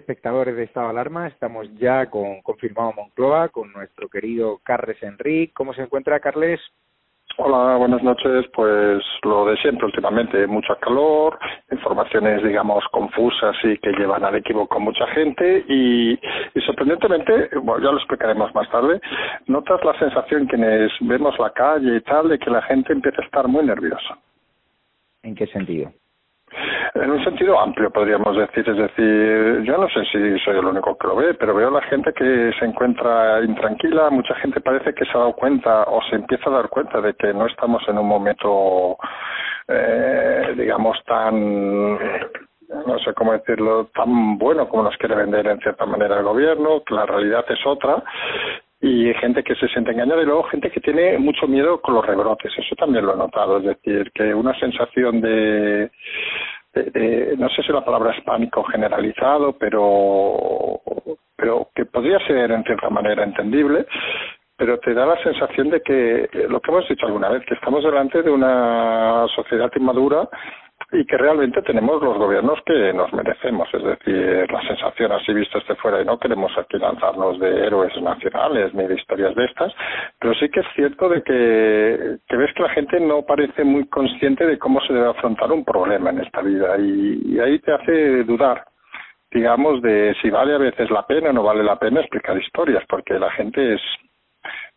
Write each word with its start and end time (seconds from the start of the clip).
espectadores 0.00 0.56
de 0.56 0.64
Estado 0.64 0.86
de 0.86 0.90
Alarma. 0.90 1.28
Estamos 1.28 1.72
ya 1.78 2.10
con 2.10 2.42
confirmado 2.42 2.92
Moncloa, 2.92 3.48
con 3.50 3.72
nuestro 3.72 4.08
querido 4.08 4.58
Carles 4.64 5.02
Enrique. 5.02 5.52
¿Cómo 5.54 5.72
se 5.72 5.82
encuentra, 5.82 6.20
Carles? 6.20 6.60
Hola, 7.36 7.76
buenas 7.76 8.02
noches. 8.02 8.46
Pues 8.52 9.02
lo 9.22 9.46
de 9.46 9.56
siempre 9.58 9.86
últimamente, 9.86 10.46
mucho 10.46 10.76
calor, 10.80 11.38
informaciones, 11.70 12.42
digamos, 12.42 12.84
confusas 12.90 13.56
y 13.62 13.78
que 13.78 13.92
llevan 13.92 14.24
al 14.24 14.36
equivoco 14.36 14.76
a 14.76 14.80
mucha 14.80 15.06
gente 15.08 15.64
y, 15.68 16.12
y 16.12 16.60
sorprendentemente, 16.66 17.50
bueno, 17.62 17.84
ya 17.84 17.92
lo 17.92 17.98
explicaremos 17.98 18.54
más 18.54 18.68
tarde, 18.70 19.00
notas 19.46 19.82
la 19.84 19.98
sensación 19.98 20.46
quienes 20.46 20.90
vemos 21.00 21.38
la 21.38 21.50
calle 21.50 21.96
y 21.96 22.00
tal 22.02 22.28
de 22.28 22.38
que 22.38 22.50
la 22.50 22.62
gente 22.62 22.92
empieza 22.92 23.22
a 23.22 23.24
estar 23.24 23.48
muy 23.48 23.64
nerviosa. 23.64 24.18
¿En 25.22 25.34
qué 25.34 25.46
sentido? 25.46 25.92
En 26.94 27.10
un 27.10 27.22
sentido 27.22 27.58
amplio, 27.58 27.90
podríamos 27.90 28.36
decir. 28.36 28.68
Es 28.68 28.76
decir, 28.76 29.62
yo 29.62 29.78
no 29.78 29.88
sé 29.88 30.04
si 30.10 30.38
soy 30.40 30.58
el 30.58 30.64
único 30.64 30.96
que 30.96 31.06
lo 31.06 31.16
ve, 31.16 31.34
pero 31.34 31.54
veo 31.54 31.68
a 31.68 31.80
la 31.80 31.82
gente 31.82 32.12
que 32.12 32.52
se 32.58 32.64
encuentra 32.64 33.42
intranquila. 33.44 34.10
Mucha 34.10 34.34
gente 34.36 34.60
parece 34.60 34.92
que 34.94 35.04
se 35.04 35.12
ha 35.12 35.20
dado 35.20 35.32
cuenta 35.34 35.84
o 35.84 36.02
se 36.10 36.16
empieza 36.16 36.50
a 36.50 36.54
dar 36.54 36.68
cuenta 36.68 37.00
de 37.00 37.14
que 37.14 37.32
no 37.32 37.46
estamos 37.46 37.82
en 37.88 37.98
un 37.98 38.06
momento, 38.06 38.96
eh, 39.68 40.54
digamos, 40.56 40.98
tan 41.04 41.98
no 42.86 42.98
sé 43.00 43.12
cómo 43.14 43.32
decirlo, 43.32 43.86
tan 43.94 44.38
bueno 44.38 44.68
como 44.68 44.84
nos 44.84 44.96
quiere 44.96 45.16
vender 45.16 45.46
en 45.46 45.58
cierta 45.58 45.86
manera 45.86 46.18
el 46.18 46.24
gobierno, 46.24 46.82
que 46.84 46.94
la 46.94 47.06
realidad 47.06 47.44
es 47.48 47.58
otra, 47.66 48.02
y 48.80 49.12
gente 49.14 49.42
que 49.42 49.54
se 49.56 49.68
siente 49.68 49.92
engañada 49.92 50.22
y 50.22 50.26
luego 50.26 50.44
gente 50.44 50.70
que 50.70 50.80
tiene 50.80 51.18
mucho 51.18 51.46
miedo 51.46 51.80
con 51.80 51.94
los 51.94 52.06
rebrotes, 52.06 52.52
eso 52.56 52.74
también 52.76 53.04
lo 53.04 53.14
he 53.14 53.18
notado, 53.18 53.58
es 53.58 53.64
decir, 53.64 54.10
que 54.12 54.32
una 54.34 54.58
sensación 54.58 55.20
de, 55.20 55.90
de, 56.74 57.34
no 57.36 57.48
sé 57.50 57.62
si 57.62 57.72
la 57.72 57.84
palabra 57.84 58.12
es 58.16 58.24
pánico 58.24 58.64
generalizado, 58.64 59.52
pero, 59.58 60.80
pero 61.36 61.68
que 61.74 61.84
podría 61.84 62.18
ser 62.26 62.52
en 62.52 62.64
cierta 62.64 62.88
manera 62.88 63.22
entendible, 63.22 63.86
pero 64.56 64.78
te 64.78 64.94
da 64.94 65.06
la 65.06 65.22
sensación 65.22 65.70
de 65.70 65.82
que 65.82 66.28
lo 66.48 66.60
que 66.60 66.70
hemos 66.70 66.88
dicho 66.88 67.06
alguna 67.06 67.28
vez, 67.28 67.44
que 67.46 67.54
estamos 67.54 67.84
delante 67.84 68.22
de 68.22 68.30
una 68.30 69.26
sociedad 69.34 69.70
inmadura 69.76 70.28
y 70.92 71.04
que 71.04 71.16
realmente 71.16 71.62
tenemos 71.62 72.02
los 72.02 72.18
gobiernos 72.18 72.58
que 72.66 72.92
nos 72.92 73.12
merecemos. 73.12 73.68
Es 73.72 73.82
decir, 73.82 74.50
la 74.50 74.60
sensación 74.62 75.12
así 75.12 75.32
visto 75.32 75.58
este 75.58 75.76
fuera 75.76 76.00
y 76.02 76.04
no 76.04 76.18
queremos 76.18 76.52
aquí 76.58 76.78
lanzarnos 76.78 77.38
de 77.38 77.66
héroes 77.66 77.92
nacionales 78.02 78.74
ni 78.74 78.86
de 78.86 78.94
historias 78.94 79.34
de 79.34 79.44
estas, 79.44 79.72
pero 80.18 80.34
sí 80.34 80.48
que 80.48 80.60
es 80.60 80.66
cierto 80.74 81.08
de 81.08 81.22
que, 81.22 82.16
que 82.28 82.36
ves 82.36 82.52
que 82.54 82.62
la 82.62 82.70
gente 82.70 82.98
no 83.00 83.22
parece 83.22 83.64
muy 83.64 83.86
consciente 83.88 84.46
de 84.46 84.58
cómo 84.58 84.80
se 84.80 84.92
debe 84.92 85.10
afrontar 85.10 85.52
un 85.52 85.64
problema 85.64 86.10
en 86.10 86.20
esta 86.20 86.42
vida 86.42 86.76
y, 86.78 87.34
y 87.34 87.38
ahí 87.38 87.58
te 87.60 87.72
hace 87.72 88.24
dudar 88.24 88.64
digamos, 89.32 89.80
de 89.80 90.12
si 90.20 90.28
vale 90.28 90.54
a 90.54 90.58
veces 90.58 90.90
la 90.90 91.06
pena 91.06 91.30
o 91.30 91.32
no 91.32 91.44
vale 91.44 91.62
la 91.62 91.78
pena 91.78 92.00
explicar 92.00 92.36
historias, 92.36 92.82
porque 92.88 93.16
la 93.16 93.30
gente 93.30 93.74
es 93.74 93.80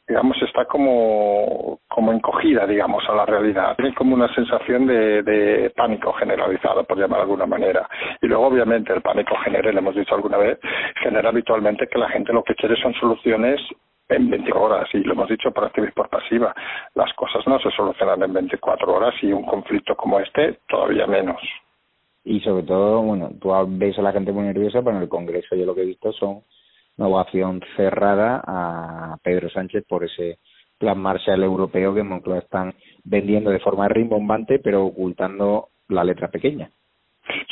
digamos, 0.08 0.42
está 0.42 0.66
como, 0.66 1.80
como 1.88 2.12
encogida, 2.12 2.68
digamos, 2.68 3.04
a 3.08 3.16
la 3.16 3.26
realidad. 3.26 3.76
Tiene 3.76 3.94
como 3.96 4.16
una 4.16 4.34
sensación 4.34 4.86
de, 4.86 5.24
de 5.24 5.70
pánico 5.76 6.12
generalizado, 6.14 6.84
por 6.84 6.98
llamar 6.98 7.20
de 7.20 7.24
alguna 7.24 7.46
manera. 7.46 7.88
Y 8.22 8.28
luego, 8.28 8.48
obviamente, 8.48 8.94
el 8.94 9.02
pánico 9.02 9.36
genera, 9.44 9.72
le 9.72 9.80
hemos 9.80 9.96
dicho 9.96 10.14
alguna 10.16 10.38
vez, 10.38 10.60
genera 11.02 11.30
habitualmente 11.30 11.88
que 11.88 12.00
la 12.00 12.10
gente 12.10 12.34
lo 12.34 12.44
que 12.44 12.56
quiere 12.56 12.76
son 12.82 12.94
soluciones 12.96 13.62
en 14.10 14.30
24 14.30 14.62
horas 14.62 14.90
y 14.94 15.00
lo 15.00 15.14
hemos 15.14 15.30
dicho 15.30 15.52
por 15.52 15.66
activa 15.66 15.88
y 15.88 15.92
por 15.92 16.10
pasiva. 16.10 16.54
Las 16.96 17.14
cosas 17.14 17.46
no 17.48 17.60
se 17.60 17.72
solucionan 17.72 18.22
en 18.24 18.34
24 18.34 18.94
horas 18.94 19.14
y 19.22 19.32
un 19.32 19.46
conflicto 19.46 19.96
como 19.96 20.20
este 20.20 20.60
todavía 20.68 21.08
menos. 21.08 21.42
Y 22.26 22.40
sobre 22.42 22.64
todo, 22.64 23.02
bueno, 23.02 23.32
tú 23.40 23.52
ves 23.68 23.98
a 24.00 24.02
la 24.02 24.14
gente 24.14 24.32
muy 24.32 24.44
nerviosa, 24.44 24.82
pero 24.82 24.96
en 24.98 25.04
el 25.04 25.10
Congreso 25.10 25.56
yo 25.56 25.66
lo 25.66 25.76
que 25.76 25.82
he 25.82 25.86
visto 25.86 26.12
son 26.14 26.44
una 26.98 27.08
ovación 27.08 27.62
cerrada 27.76 28.42
a 28.46 29.18
Pedro 29.24 29.50
Sánchez 29.50 29.84
por 29.88 30.04
ese 30.04 30.40
plan 30.78 31.00
Marshall 31.00 31.44
europeo 31.44 31.94
que 31.94 32.04
Moncloa 32.04 32.40
están 32.40 32.74
vendiendo 33.04 33.50
de 33.50 33.60
forma 33.60 33.88
rimbombante, 33.88 34.60
pero 34.60 34.86
ocultando 34.86 35.70
la 35.88 36.04
letra 36.04 36.30
pequeña. 36.30 36.72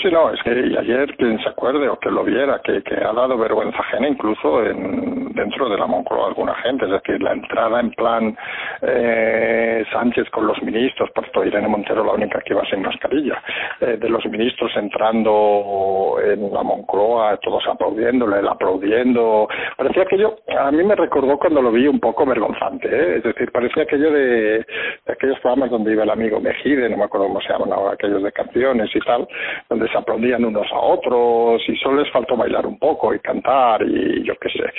Sí, 0.02 0.12
no, 0.12 0.34
es 0.34 0.42
que 0.44 0.50
ayer 0.50 1.16
quien 1.16 1.40
se 1.42 1.48
acuerde 1.48 1.88
o 1.88 1.98
que 1.98 2.12
lo 2.12 2.26
viera, 2.26 2.60
que, 2.62 2.84
que 2.84 2.96
ha 2.96 3.14
dado 3.14 3.38
vergüenza 3.38 3.80
ajena 3.80 4.10
incluso 4.10 4.66
en, 4.66 5.32
dentro 5.34 5.70
de 5.70 5.78
la 5.78 5.88
Moncloa 5.88 6.28
alguna 6.28 6.56
gente, 6.56 6.86
es 6.86 6.92
decir, 6.92 7.22
la 7.22 7.32
entrada 7.32 7.80
en 7.80 7.92
plan 7.92 8.38
eh, 8.82 9.86
Sánchez 9.92 10.30
con 10.30 10.46
los 10.46 10.62
ministros, 10.62 11.10
por 11.12 11.48
Irene 11.48 11.68
Montero 11.68 12.04
la 12.04 12.14
única 12.14 12.42
que 12.42 12.54
iba 12.54 12.66
sin 12.66 12.82
mascarilla, 12.82 13.42
eh, 13.80 13.98
de 13.98 14.10
los 14.10 14.26
ministros 14.26 14.72
entrando 14.76 16.18
en 16.22 16.52
la 16.54 16.64
Moncloa, 16.64 17.38
todos 17.38 17.66
aplaudiéndole, 17.68 18.40
él 18.40 18.48
aplaudiendo, 18.48 19.48
parecía 19.78 20.04
aquello, 20.04 20.38
a 20.60 20.72
mí 20.72 20.84
me 20.84 20.96
recordó 20.96 21.38
cuando 21.38 21.62
lo 21.62 21.72
vi 21.72 21.88
un 21.88 22.00
poco 22.00 22.26
vergonzante, 22.26 22.88
¿eh? 22.88 23.18
es 23.18 23.24
decir, 23.24 23.52
parecía 23.52 23.84
aquello 23.84 24.12
de, 24.12 24.66
de 25.06 25.14
aquellos 25.14 25.40
programas 25.40 25.72
donde 25.72 25.94
iba 25.94 26.04
el 26.04 26.10
amigo 26.10 26.40
Mejide, 26.42 26.90
no 26.90 26.98
me 26.98 27.06
acuerdo 27.06 27.28
cómo 27.28 27.42
se 27.42 27.54
llaman 27.54 27.72
ahora, 27.72 27.94
aquellos 27.94 28.22
de 28.22 28.32
canciones 28.32 28.90
y 28.94 29.00
tal, 29.00 29.28
donde 29.70 29.88
se 29.90 29.98
aplaudían 29.98 30.46
unos 30.46 30.72
a 30.72 30.80
otros 30.80 31.62
y 31.68 31.76
solo 31.78 32.02
les 32.02 32.12
faltó 32.12 32.36
bailar 32.36 32.66
un 32.66 32.78
poco 32.78 33.14
y 33.14 33.20
cantar 33.20 33.82
y 33.84 34.24
yo 34.24 34.36
qué 34.36 34.50
sé. 34.50 34.74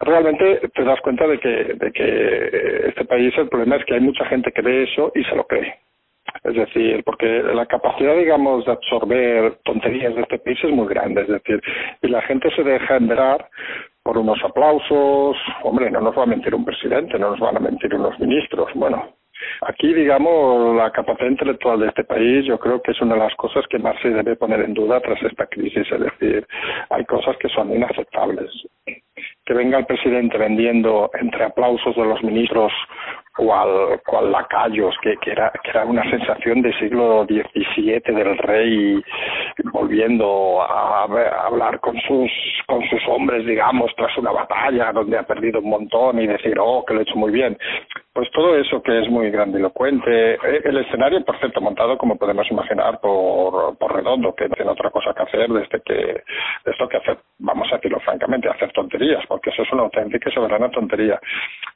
Realmente 0.00 0.68
te 0.74 0.84
das 0.84 1.00
cuenta 1.00 1.26
de 1.26 1.38
que, 1.38 1.48
de 1.48 1.92
que 1.92 2.88
este 2.88 3.04
país 3.04 3.32
el 3.36 3.48
problema 3.48 3.76
es 3.76 3.84
que 3.84 3.94
hay 3.94 4.00
mucha 4.00 4.24
gente 4.26 4.52
que 4.52 4.62
ve 4.62 4.84
eso 4.84 5.12
y 5.14 5.24
se 5.24 5.36
lo 5.36 5.44
cree. 5.44 5.74
Es 6.44 6.54
decir, 6.54 7.02
porque 7.04 7.42
la 7.42 7.66
capacidad, 7.66 8.16
digamos, 8.16 8.64
de 8.64 8.72
absorber 8.72 9.56
tonterías 9.64 10.14
de 10.14 10.22
este 10.22 10.38
país 10.38 10.58
es 10.62 10.70
muy 10.70 10.86
grande. 10.86 11.22
Es 11.22 11.28
decir, 11.28 11.60
y 12.02 12.08
la 12.08 12.22
gente 12.22 12.50
se 12.54 12.62
deja 12.62 12.96
enverar 12.96 13.48
por 14.02 14.16
unos 14.16 14.42
aplausos. 14.42 15.36
Hombre, 15.62 15.90
no 15.90 16.00
nos 16.00 16.16
va 16.16 16.22
a 16.22 16.26
mentir 16.26 16.54
un 16.54 16.64
presidente, 16.64 17.18
no 17.18 17.30
nos 17.30 17.40
van 17.40 17.56
a 17.56 17.60
mentir 17.60 17.94
unos 17.94 18.18
ministros. 18.18 18.70
Bueno, 18.74 19.12
Aquí, 19.62 19.92
digamos, 19.92 20.76
la 20.76 20.90
capacidad 20.90 21.30
intelectual 21.30 21.80
de 21.80 21.88
este 21.88 22.04
país 22.04 22.44
yo 22.46 22.58
creo 22.58 22.80
que 22.82 22.92
es 22.92 23.00
una 23.00 23.14
de 23.14 23.20
las 23.20 23.34
cosas 23.36 23.64
que 23.68 23.78
más 23.78 23.96
se 24.00 24.10
debe 24.10 24.36
poner 24.36 24.60
en 24.60 24.74
duda 24.74 25.00
tras 25.00 25.22
esta 25.22 25.46
crisis. 25.46 25.86
Es 25.90 26.00
decir, 26.00 26.46
hay 26.90 27.04
cosas 27.04 27.36
que 27.38 27.48
son 27.48 27.72
inaceptables. 27.74 28.50
Que 29.44 29.54
venga 29.54 29.78
el 29.78 29.86
presidente 29.86 30.38
vendiendo 30.38 31.10
entre 31.20 31.44
aplausos 31.44 31.94
de 31.96 32.04
los 32.04 32.22
ministros 32.22 32.72
cual, 33.36 34.00
cual 34.06 34.32
lacayos, 34.32 34.94
que, 35.02 35.14
que, 35.22 35.32
era, 35.32 35.52
que 35.62 35.70
era 35.70 35.84
una 35.84 36.08
sensación 36.10 36.62
de 36.62 36.72
siglo 36.78 37.26
XVII 37.26 38.00
del 38.14 38.38
rey 38.38 39.02
volviendo 39.72 40.62
a, 40.62 41.04
a, 41.04 41.46
hablar 41.46 41.80
con 41.80 41.96
sus, 42.00 42.30
con 42.66 42.82
sus 42.88 43.00
hombres, 43.08 43.46
digamos, 43.46 43.90
tras 43.96 44.16
una 44.18 44.32
batalla 44.32 44.92
donde 44.92 45.18
ha 45.18 45.22
perdido 45.22 45.60
un 45.60 45.70
montón 45.70 46.20
y 46.20 46.26
decir, 46.26 46.56
oh, 46.60 46.84
que 46.84 46.94
lo 46.94 47.00
he 47.00 47.02
hecho 47.04 47.16
muy 47.16 47.32
bien. 47.32 47.56
Pues 48.20 48.32
todo 48.32 48.54
eso 48.54 48.82
que 48.82 49.00
es 49.00 49.08
muy 49.08 49.30
grandilocuente, 49.30 50.34
eh, 50.34 50.60
el 50.64 50.76
escenario 50.76 51.24
por 51.24 51.38
cierto 51.38 51.62
montado 51.62 51.96
como 51.96 52.16
podemos 52.16 52.46
imaginar 52.50 53.00
por, 53.00 53.78
por 53.78 53.96
redondo, 53.96 54.34
que 54.34 54.46
no 54.46 54.54
tiene 54.56 54.72
otra 54.72 54.90
cosa 54.90 55.14
que 55.14 55.22
hacer 55.22 55.48
desde 55.48 55.80
que, 55.80 56.22
esto 56.66 56.86
que 56.86 56.98
hacer, 56.98 57.16
vamos 57.38 57.72
a 57.72 57.76
decirlo 57.76 57.98
francamente, 58.00 58.50
hacer 58.50 58.72
tonterías, 58.72 59.24
porque 59.26 59.48
eso 59.48 59.62
es 59.62 59.72
una 59.72 59.84
auténtica 59.84 60.28
y 60.28 60.34
soberana 60.34 60.70
tontería. 60.70 61.18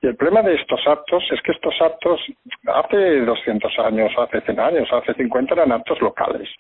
Y 0.03 0.09
el 0.09 0.17
problema 0.17 0.43
de 0.43 0.57
estos 0.57 0.87
actos 0.87 1.25
es 1.31 1.41
que 1.41 1.53
estos 1.53 1.81
actos 1.81 2.21
hace 2.67 3.21
200 3.21 3.79
años, 3.79 4.13
hace 4.19 4.43
100 4.43 4.61
años, 4.61 4.93
hace 4.93 5.15
50 5.15 5.55
eran 5.55 5.73
actos 5.73 5.99
locales. 6.03 6.51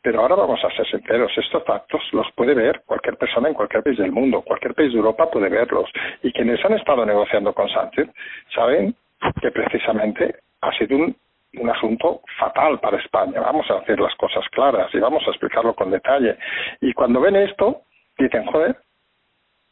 Pero 0.00 0.20
ahora 0.20 0.36
vamos 0.36 0.64
a 0.64 0.70
ser 0.70 0.86
sinceros, 0.86 1.36
estos 1.36 1.68
actos 1.68 2.00
los 2.12 2.30
puede 2.36 2.54
ver 2.54 2.82
cualquier 2.86 3.16
persona 3.16 3.48
en 3.48 3.54
cualquier 3.54 3.82
país 3.82 3.98
del 3.98 4.12
mundo, 4.12 4.42
cualquier 4.42 4.74
país 4.74 4.92
de 4.92 4.98
Europa 4.98 5.28
puede 5.28 5.48
verlos. 5.48 5.90
Y 6.22 6.32
quienes 6.32 6.64
han 6.64 6.74
estado 6.74 7.04
negociando 7.04 7.52
con 7.52 7.68
Sánchez 7.68 8.08
saben 8.54 8.94
que 9.40 9.50
precisamente 9.50 10.36
ha 10.60 10.72
sido 10.72 10.96
un, 10.96 11.16
un 11.54 11.70
asunto 11.70 12.22
fatal 12.38 12.78
para 12.80 12.98
España. 12.98 13.40
Vamos 13.40 13.70
a 13.70 13.78
hacer 13.78 13.98
las 13.98 14.14
cosas 14.16 14.44
claras 14.50 14.92
y 14.94 14.98
vamos 14.98 15.22
a 15.26 15.30
explicarlo 15.30 15.74
con 15.74 15.90
detalle. 15.90 16.36
Y 16.80 16.92
cuando 16.92 17.20
ven 17.20 17.36
esto, 17.36 17.82
dicen, 18.18 18.46
joder, 18.46 18.76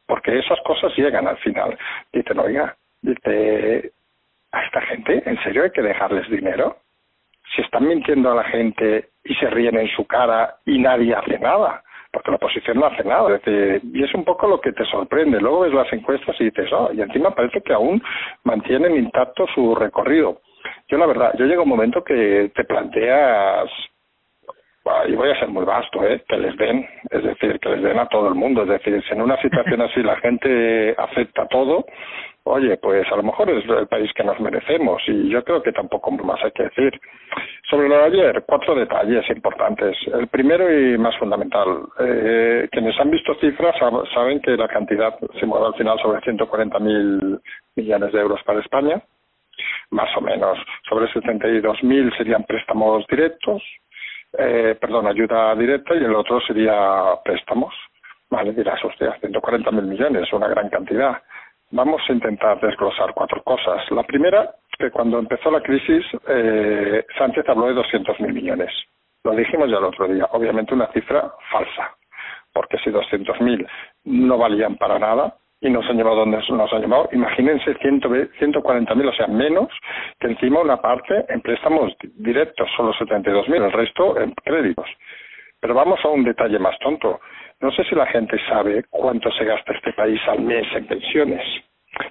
porque 0.07 0.39
esas 0.39 0.61
cosas 0.61 0.97
llegan 0.97 1.27
al 1.27 1.39
final. 1.39 1.77
Dicen, 2.13 2.39
oiga, 2.39 2.77
dice, 3.03 3.93
a 4.53 4.65
esta 4.65 4.81
gente, 4.83 5.23
¿en 5.27 5.43
serio 5.43 5.65
hay 5.65 5.71
que 5.71 5.83
dejarles 5.83 6.29
dinero? 6.31 6.79
Si 7.55 7.63
están 7.63 7.87
mintiendo 7.87 8.33
a 8.33 8.37
la 8.37 8.45
gente 8.45 9.11
y 9.25 9.35
se 9.35 9.51
ríen 9.51 9.77
en 9.79 9.89
su 9.89 10.07
cara 10.07 10.57
y 10.65 10.79
nadie 10.79 11.15
hace 11.15 11.39
nada, 11.39 11.83
porque 12.17 12.31
la 12.31 12.39
oposición 12.39 12.81
no 12.81 12.87
hace 12.87 13.05
nada. 13.05 13.39
y 13.45 14.03
es 14.03 14.15
un 14.15 14.25
poco 14.25 14.49
lo 14.49 14.59
que 14.59 14.73
te 14.73 14.87
sorprende. 14.87 15.39
Luego 15.39 15.61
ves 15.61 15.75
las 15.75 15.93
encuestas 15.93 16.35
y 16.41 16.45
dices, 16.45 16.73
oh, 16.73 16.89
y 16.91 17.03
encima 17.03 17.35
parece 17.35 17.61
que 17.61 17.75
aún 17.75 18.03
mantienen 18.43 18.97
intacto 18.97 19.47
su 19.55 19.75
recorrido. 19.75 20.41
Yo 20.89 20.97
la 20.97 21.05
verdad, 21.05 21.35
yo 21.39 21.45
llega 21.45 21.61
un 21.61 21.69
momento 21.69 22.03
que 22.03 22.51
te 22.55 22.65
planteas 22.65 23.69
y 25.09 25.15
voy 25.15 25.31
a 25.31 25.39
ser 25.39 25.49
muy 25.49 25.65
vasto, 25.65 26.05
¿eh? 26.05 26.23
que 26.29 26.37
les 26.37 26.57
den, 26.57 26.87
es 27.11 27.23
decir, 27.23 27.59
que 27.61 27.69
les 27.71 27.83
den 27.83 27.99
a 27.99 28.09
todo 28.09 28.29
el 28.29 28.35
mundo. 28.35 28.63
Es 28.63 28.69
decir, 28.69 29.03
si 29.05 29.15
en 29.15 29.23
una 29.23 29.41
situación 29.41 29.81
así 29.81 30.03
la 30.03 30.17
gente 30.17 30.95
acepta 30.97 31.47
todo, 31.49 31.85
oye, 32.45 32.77
pues 32.77 33.05
a 33.11 33.17
lo 33.17 33.25
mejor 33.25 33.51
es 33.51 33.65
el 33.69 33.89
país 33.89 34.13
que 34.15 34.23
nos 34.23 34.39
merecemos 34.39 35.03
y 35.09 35.29
yo 35.29 35.43
creo 35.43 35.63
que 35.63 35.73
tampoco 35.73 36.11
más 36.13 36.43
hay 36.45 36.53
que 36.53 36.65
decir. 36.65 37.01
Sobre 37.69 37.89
lo 37.89 37.97
de 37.97 38.05
ayer, 38.05 38.45
cuatro 38.47 38.75
detalles 38.77 39.29
importantes. 39.31 39.97
El 40.13 40.29
primero 40.29 40.73
y 40.73 40.97
más 40.97 41.17
fundamental, 41.19 41.83
eh, 41.99 42.69
quienes 42.71 42.99
han 43.01 43.11
visto 43.11 43.35
cifras 43.41 43.75
saben 44.15 44.41
que 44.41 44.57
la 44.57 44.69
cantidad 44.69 45.19
se 45.39 45.47
mueve 45.47 45.67
al 45.67 45.75
final 45.75 45.99
sobre 45.99 46.21
140.000 46.21 47.41
millones 47.75 48.13
de 48.13 48.21
euros 48.21 48.41
para 48.45 48.61
España, 48.61 49.03
más 49.91 50.17
o 50.17 50.21
menos. 50.21 50.59
Sobre 50.89 51.09
72.000 51.09 52.17
serían 52.17 52.45
préstamos 52.45 53.05
directos, 53.09 53.63
eh, 54.39 54.77
perdón, 54.81 55.07
ayuda 55.07 55.55
directa 55.55 55.95
y 55.95 56.05
el 56.05 56.15
otro 56.15 56.41
sería 56.41 57.17
préstamos. 57.25 57.75
Vale, 58.29 58.53
dirás, 58.53 58.85
hostia, 58.85 59.17
140.000 59.21 59.83
millones, 59.83 60.33
una 60.33 60.49
gran 60.49 60.69
cantidad. 60.69 61.23
Vamos 61.71 62.03
a 62.09 62.13
intentar 62.13 62.61
desglosar 62.61 63.13
cuatro 63.15 63.43
cosas. 63.43 63.91
La 63.91 64.03
primera, 64.03 64.55
que 64.79 64.91
cuando 64.91 65.19
empezó 65.19 65.51
la 65.51 65.61
crisis, 65.61 66.05
eh, 66.29 67.05
Sánchez 67.17 67.49
habló 67.49 67.67
de 67.67 67.75
200.000 67.75 68.33
millones. 68.33 68.73
Lo 69.25 69.33
dijimos 69.33 69.71
ya 69.71 69.79
el 69.79 69.85
otro 69.85 70.07
día. 70.09 70.27
Obviamente 70.33 70.75
una 70.75 70.87
cifra 70.93 71.33
falsa, 71.51 71.97
porque 72.53 72.79
si 72.79 72.91
200.000 72.91 73.67
no 74.05 74.39
valían 74.39 74.77
para 74.77 74.99
nada 74.99 75.35
y 75.61 75.71
nos 75.71 75.89
han 75.89 75.97
llevado 75.97 76.17
donde 76.17 76.39
nos 76.49 76.73
han 76.73 76.83
llevado, 76.83 77.09
imagínense 77.13 77.75
140.000, 77.77 79.09
o 79.09 79.13
sea, 79.13 79.27
menos 79.27 79.69
que 80.21 80.29
encima 80.29 80.61
una 80.61 80.77
parte 80.77 81.25
en 81.29 81.41
préstamos 81.41 81.95
directos, 82.17 82.69
solo 82.77 82.93
72.000, 82.95 83.65
el 83.65 83.73
resto 83.73 84.21
en 84.21 84.33
créditos. 84.45 84.87
Pero 85.61 85.75
vamos 85.75 85.99
a 86.05 86.09
un 86.09 86.25
detalle 86.25 86.59
más 86.59 86.79
tonto. 86.81 87.21
No 87.61 87.71
sé 87.73 87.85
si 87.85 87.95
la 87.95 88.07
gente 88.07 88.39
sabe 88.49 88.85
cuánto 88.91 89.31
se 89.33 89.45
gasta 89.45 89.73
este 89.73 89.93
país 89.95 90.21
al 90.29 90.41
mes 90.41 90.67
en 90.75 90.87
pensiones. 90.87 91.43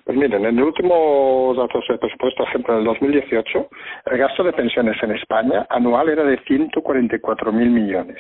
Pues 0.04 0.18
miren, 0.18 0.46
en 0.46 0.58
el 0.58 0.64
último 0.64 1.54
datos 1.56 1.86
de 1.88 2.00
presupuesto, 2.00 2.44
por 2.44 2.48
ejemplo, 2.48 2.74
en 2.74 2.80
el 2.80 2.86
2018, 2.86 3.70
el 4.06 4.18
gasto 4.18 4.44
de 4.44 4.54
pensiones 4.54 5.02
en 5.04 5.12
España 5.12 5.68
anual 5.70 6.10
era 6.10 6.24
de 6.24 6.40
144.000 6.40 7.52
millones. 7.52 8.18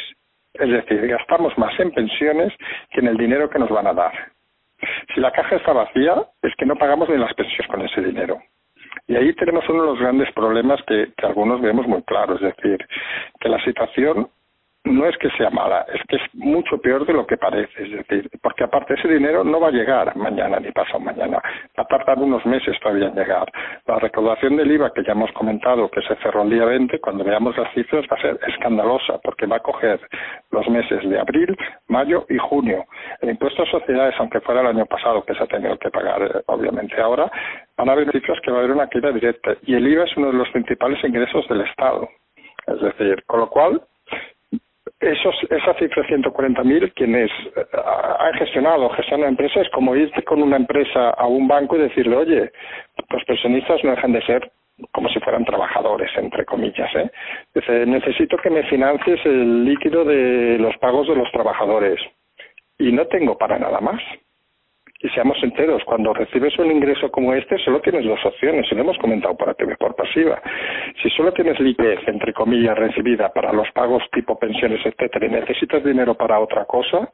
Es 0.53 0.69
decir, 0.69 1.07
gastamos 1.07 1.57
más 1.57 1.77
en 1.79 1.91
pensiones 1.91 2.53
que 2.91 3.01
en 3.01 3.07
el 3.07 3.17
dinero 3.17 3.49
que 3.49 3.59
nos 3.59 3.69
van 3.69 3.87
a 3.87 3.93
dar. 3.93 4.34
Si 5.13 5.19
la 5.19 5.31
caja 5.31 5.55
está 5.55 5.73
vacía, 5.73 6.15
es 6.41 6.55
que 6.55 6.65
no 6.65 6.75
pagamos 6.75 7.09
ni 7.09 7.17
las 7.17 7.33
pensiones 7.33 7.67
con 7.67 7.81
ese 7.81 8.01
dinero. 8.01 8.41
Y 9.07 9.15
ahí 9.15 9.33
tenemos 9.33 9.67
uno 9.69 9.83
de 9.83 9.89
los 9.89 9.99
grandes 9.99 10.31
problemas 10.33 10.81
que, 10.87 11.13
que 11.15 11.25
algunos 11.25 11.61
vemos 11.61 11.87
muy 11.87 12.01
claros, 12.03 12.41
es 12.41 12.55
decir, 12.55 12.85
que 13.39 13.49
la 13.49 13.63
situación 13.63 14.29
no 14.85 15.05
es 15.07 15.17
que 15.17 15.29
sea 15.31 15.49
mala, 15.49 15.85
es 15.93 16.01
que 16.07 16.15
es 16.17 16.21
mucho 16.35 16.77
peor 16.77 17.05
de 17.05 17.13
lo 17.13 17.25
que 17.25 17.37
parece, 17.37 17.83
es 17.83 17.91
decir, 17.91 18.29
porque 18.41 18.63
aparte 18.63 18.93
ese 18.93 19.07
dinero 19.07 19.43
no 19.43 19.59
va 19.59 19.69
a 19.69 19.71
llegar 19.71 20.15
mañana 20.15 20.59
ni 20.59 20.71
pasado 20.71 20.99
mañana, 20.99 21.41
va 21.77 21.83
a 21.83 21.85
tardar 21.85 22.19
unos 22.19 22.45
meses 22.45 22.79
todavía 22.79 23.07
en 23.07 23.15
llegar. 23.15 23.51
La 23.87 23.99
recaudación 23.99 24.55
del 24.55 24.71
IVA 24.71 24.93
que 24.93 25.03
ya 25.03 25.13
hemos 25.13 25.31
comentado 25.31 25.89
que 25.89 26.01
se 26.03 26.15
cerró 26.17 26.43
el 26.43 26.51
día 26.51 26.65
20, 26.65 26.99
cuando 26.99 27.23
veamos 27.23 27.57
las 27.57 27.73
cifras 27.73 28.05
va 28.11 28.17
a 28.17 28.21
ser 28.21 28.39
escandalosa 28.47 29.17
porque 29.23 29.47
va 29.47 29.57
a 29.57 29.61
coger 29.61 29.99
los 30.51 30.67
meses 30.69 31.07
de 31.09 31.19
abril, 31.19 31.57
mayo 31.87 32.25
y 32.29 32.37
junio. 32.37 32.85
El 33.21 33.31
impuesto 33.31 33.63
a 33.63 33.71
sociedades, 33.71 34.15
aunque 34.19 34.39
fuera 34.41 34.61
el 34.61 34.67
año 34.67 34.85
pasado 34.85 35.23
que 35.25 35.33
se 35.33 35.43
ha 35.43 35.47
tenido 35.47 35.77
que 35.79 35.89
pagar 35.89 36.21
eh, 36.21 36.41
obviamente 36.45 37.01
ahora, 37.01 37.31
van 37.75 37.89
a 37.89 37.93
haber 37.93 38.11
cifras 38.11 38.39
que 38.41 38.51
va 38.51 38.57
a 38.57 38.59
haber 38.59 38.71
una 38.71 38.87
caída 38.87 39.11
directa 39.11 39.55
y 39.63 39.73
el 39.73 39.87
IVA 39.87 40.03
es 40.03 40.15
uno 40.15 40.27
de 40.27 40.37
los 40.37 40.49
principales 40.49 41.03
ingresos 41.03 41.47
del 41.47 41.61
Estado. 41.61 42.07
Es 42.67 42.81
decir, 42.81 43.23
con 43.25 43.39
lo 43.39 43.49
cual 43.49 43.81
esos, 44.99 45.35
esa 45.49 45.73
cifra 45.75 46.03
de 46.03 46.17
140.000, 46.17 46.93
quienes 46.93 47.31
eh, 47.55 47.65
han 48.19 48.33
gestionado, 48.33 48.89
gestionan 48.89 49.29
empresas, 49.29 49.63
es 49.63 49.69
como 49.69 49.95
irte 49.95 50.23
con 50.23 50.41
una 50.41 50.55
empresa 50.55 51.09
a 51.09 51.27
un 51.27 51.47
banco 51.47 51.75
y 51.75 51.81
decirle, 51.81 52.15
oye, 52.15 52.51
los 53.09 53.23
pensionistas 53.25 53.83
no 53.83 53.91
dejan 53.91 54.13
de 54.13 54.21
ser 54.23 54.51
como 54.91 55.09
si 55.09 55.19
fueran 55.19 55.45
trabajadores, 55.45 56.11
entre 56.17 56.45
comillas. 56.45 56.93
¿eh? 56.95 57.09
Dice, 57.53 57.85
necesito 57.85 58.37
que 58.37 58.49
me 58.49 58.63
financies 58.63 59.25
el 59.25 59.63
líquido 59.63 60.03
de 60.03 60.57
los 60.59 60.75
pagos 60.77 61.07
de 61.07 61.15
los 61.15 61.31
trabajadores 61.31 61.99
y 62.77 62.91
no 62.91 63.07
tengo 63.07 63.37
para 63.37 63.57
nada 63.57 63.79
más. 63.79 64.01
Y 64.99 65.09
seamos 65.09 65.37
enteros, 65.43 65.83
cuando 65.83 66.13
recibes 66.13 66.57
un 66.57 66.71
ingreso 66.71 67.11
como 67.11 67.33
este, 67.33 67.57
solo 67.59 67.81
tienes 67.81 68.05
dos 68.05 68.23
opciones, 68.25 68.65
y 68.71 68.75
lo 68.75 68.81
hemos 68.81 68.97
comentado 68.97 69.35
por 69.35 69.49
activa 69.49 69.75
por 69.75 69.95
pasiva. 69.95 70.41
Si 71.01 71.09
solo 71.09 71.33
tienes 71.33 71.59
liquidez, 71.59 71.99
entre 72.07 72.33
comillas, 72.33 72.77
recibida 72.77 73.29
para 73.29 73.51
los 73.51 73.69
pagos 73.71 74.03
tipo 74.13 74.39
pensiones, 74.39 74.85
etcétera, 74.85 75.25
y 75.25 75.29
necesitas 75.29 75.83
dinero 75.83 76.15
para 76.15 76.39
otra 76.39 76.65
cosa, 76.65 77.09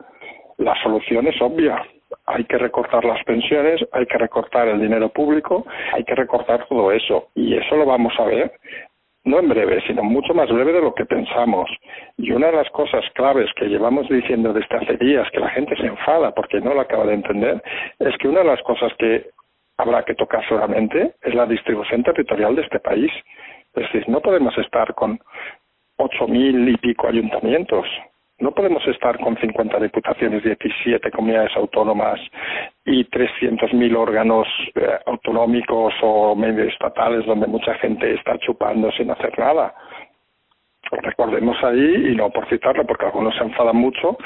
la 0.58 0.76
solución 0.84 1.28
es 1.28 1.42
obvia. 1.42 1.84
Hay 2.28 2.44
que 2.44 2.58
recortar 2.58 3.04
las 3.04 3.24
pensiones, 3.24 3.86
hay 3.92 4.06
que 4.06 4.18
recortar 4.18 4.68
el 4.68 4.80
dinero 4.80 5.10
público, 5.10 5.66
hay 5.94 6.04
que 6.04 6.14
recortar 6.14 6.68
todo 6.68 6.92
eso. 6.92 7.30
Y 7.36 7.56
eso 7.56 7.76
lo 7.76 7.86
vamos 7.86 8.14
a 8.20 8.26
ver 8.26 8.52
no 9.24 9.40
en 9.40 9.50
breve, 9.50 9.82
sino 9.86 10.04
mucho 10.04 10.34
más 10.34 10.50
breve 10.50 10.74
de 10.74 10.82
lo 10.82 10.94
que 10.94 11.06
pensamos. 11.06 11.70
Y 12.18 12.32
una 12.32 12.48
de 12.48 12.58
las 12.58 12.70
cosas 12.72 13.04
claves 13.14 13.50
que 13.56 13.68
llevamos 13.68 14.08
diciendo 14.10 14.52
desde 14.54 14.76
hace 14.76 14.98
días, 14.98 15.30
que 15.32 15.40
la 15.40 15.50
gente 15.50 15.76
se 15.76 15.86
enfada 15.86 16.32
porque 16.32 16.60
no 16.60 16.74
lo 16.74 16.82
acaba 16.82 17.06
de 17.06 17.14
entender, 17.14 17.62
es 18.00 18.18
que 18.18 18.28
una 18.28 18.40
de 18.40 18.48
las 18.48 18.62
cosas 18.64 18.92
que 18.98 19.30
habrá 19.78 20.04
que 20.04 20.16
tocar 20.16 20.48
solamente 20.48 21.14
es 21.22 21.36
la 21.36 21.46
distribución 21.46 22.04
territorial 22.04 22.56
de 22.56 22.64
este 22.64 22.80
país. 22.80 23.12
Es 23.74 23.84
decir, 23.84 24.10
no 24.10 24.22
podemos 24.22 24.58
estar 24.58 24.94
con 24.96 25.20
ocho 25.98 26.28
mil 26.28 26.68
y 26.70 26.78
pico 26.78 27.08
ayuntamientos. 27.08 27.88
No 28.40 28.52
podemos 28.52 28.86
estar 28.88 29.20
con 29.20 29.38
50 29.38 29.80
diputaciones, 29.80 30.44
17 30.44 31.12
comunidades 31.12 31.56
autónomas 31.56 32.20
y 32.86 33.06
300.000 33.06 33.96
órganos 33.96 34.48
eh, 34.76 35.00
autonómicos 35.06 35.94
o 36.02 36.36
medio 36.36 36.64
estatales 36.64 37.26
donde 37.26 37.48
mucha 37.48 37.76
gente 37.76 38.14
está 38.14 38.38
chupando 38.40 38.92
sin 38.92 39.12
hacer 39.12 39.38
nada. 39.38 39.74
Recordemos 40.92 41.58
ahí, 41.64 42.12
y 42.12 42.16
no 42.16 42.30
por 42.32 42.48
citarlo 42.50 42.86
porque 42.86 43.06
algunos 43.06 43.36
se 43.36 43.44
enfadan 43.44 43.78
mucho, 43.78 44.18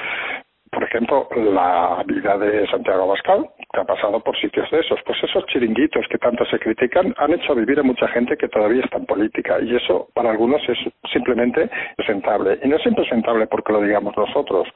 por 0.75 0.83
ejemplo, 0.83 1.29
la 1.35 2.03
vida 2.05 2.37
de 2.37 2.67
Santiago 2.67 3.03
Abascal, 3.03 3.49
que 3.71 3.79
ha 3.79 3.85
pasado 3.85 4.19
por 4.19 4.37
sitios 4.37 4.69
de 4.71 4.81
esos. 4.81 4.99
Pues 5.05 5.17
esos 5.23 5.45
chiringuitos 5.45 6.05
que 6.09 6.17
tanto 6.17 6.43
se 6.45 6.59
critican 6.59 7.15
han 7.17 7.31
hecho 7.33 7.55
vivir 7.55 7.79
a 7.79 7.83
mucha 7.83 8.09
gente 8.09 8.35
que 8.35 8.49
todavía 8.49 8.83
está 8.83 8.97
en 8.97 9.05
política 9.05 9.57
y 9.61 9.73
eso 9.73 10.09
para 10.13 10.31
algunos 10.31 10.61
es 10.67 10.77
simplemente 11.13 11.69
presentable. 11.95 12.59
Y 12.61 12.67
no 12.67 12.75
es 12.75 12.85
impresentable 12.85 13.47
porque 13.47 13.71
lo 13.71 13.81
digamos 13.81 14.17
nosotros, 14.17 14.67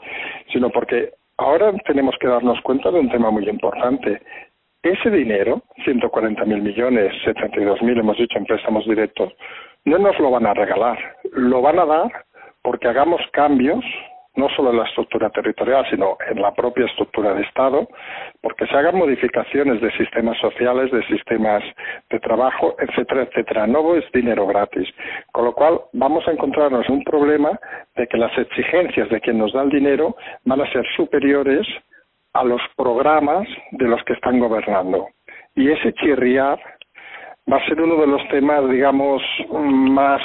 sino 0.53 0.69
porque 0.69 1.11
ahora 1.39 1.73
tenemos 1.85 2.15
que 2.19 2.27
darnos 2.27 2.59
cuenta 2.61 2.91
de 2.91 2.99
un 2.99 3.09
tema 3.09 3.31
muy 3.31 3.47
importante. 3.49 4.21
Ese 4.83 5.09
dinero, 5.09 5.61
140.000 5.85 6.45
millones, 6.61 7.13
72.000 7.25 7.99
hemos 7.99 8.17
dicho 8.17 8.37
en 8.37 8.45
préstamos 8.45 8.85
directos, 8.85 9.33
no 9.85 9.97
nos 9.97 10.17
lo 10.19 10.31
van 10.31 10.45
a 10.45 10.53
regalar, 10.53 10.97
lo 11.33 11.61
van 11.61 11.79
a 11.79 11.85
dar 11.85 12.25
porque 12.61 12.87
hagamos 12.87 13.21
cambios 13.31 13.83
no 14.39 14.49
solo 14.55 14.71
en 14.71 14.77
la 14.77 14.85
estructura 14.85 15.29
territorial, 15.29 15.85
sino 15.89 16.17
en 16.29 16.41
la 16.41 16.53
propia 16.53 16.85
estructura 16.85 17.33
de 17.33 17.41
Estado, 17.43 17.87
porque 18.41 18.65
se 18.67 18.75
hagan 18.75 18.97
modificaciones 18.97 19.81
de 19.81 19.91
sistemas 19.91 20.37
sociales, 20.39 20.91
de 20.91 21.05
sistemas 21.07 21.61
de 22.09 22.19
trabajo, 22.19 22.75
etcétera, 22.79 23.23
etcétera. 23.23 23.67
No 23.67 23.95
es 23.95 24.09
dinero 24.13 24.47
gratis. 24.47 24.87
Con 25.33 25.45
lo 25.45 25.53
cual, 25.53 25.81
vamos 25.93 26.27
a 26.27 26.31
encontrarnos 26.31 26.87
un 26.89 27.03
problema 27.03 27.59
de 27.95 28.07
que 28.07 28.17
las 28.17 28.35
exigencias 28.37 29.09
de 29.09 29.19
quien 29.19 29.37
nos 29.37 29.51
da 29.53 29.61
el 29.63 29.69
dinero 29.69 30.15
van 30.45 30.61
a 30.61 30.71
ser 30.71 30.85
superiores 30.95 31.67
a 32.33 32.43
los 32.43 32.61
programas 32.77 33.47
de 33.71 33.85
los 33.85 34.01
que 34.05 34.13
están 34.13 34.39
gobernando. 34.39 35.07
Y 35.55 35.69
ese 35.69 35.93
chirriar 35.93 36.59
va 37.51 37.57
a 37.57 37.65
ser 37.65 37.81
uno 37.81 37.95
de 37.97 38.07
los 38.07 38.25
temas, 38.29 38.69
digamos, 38.69 39.21
más 39.51 40.21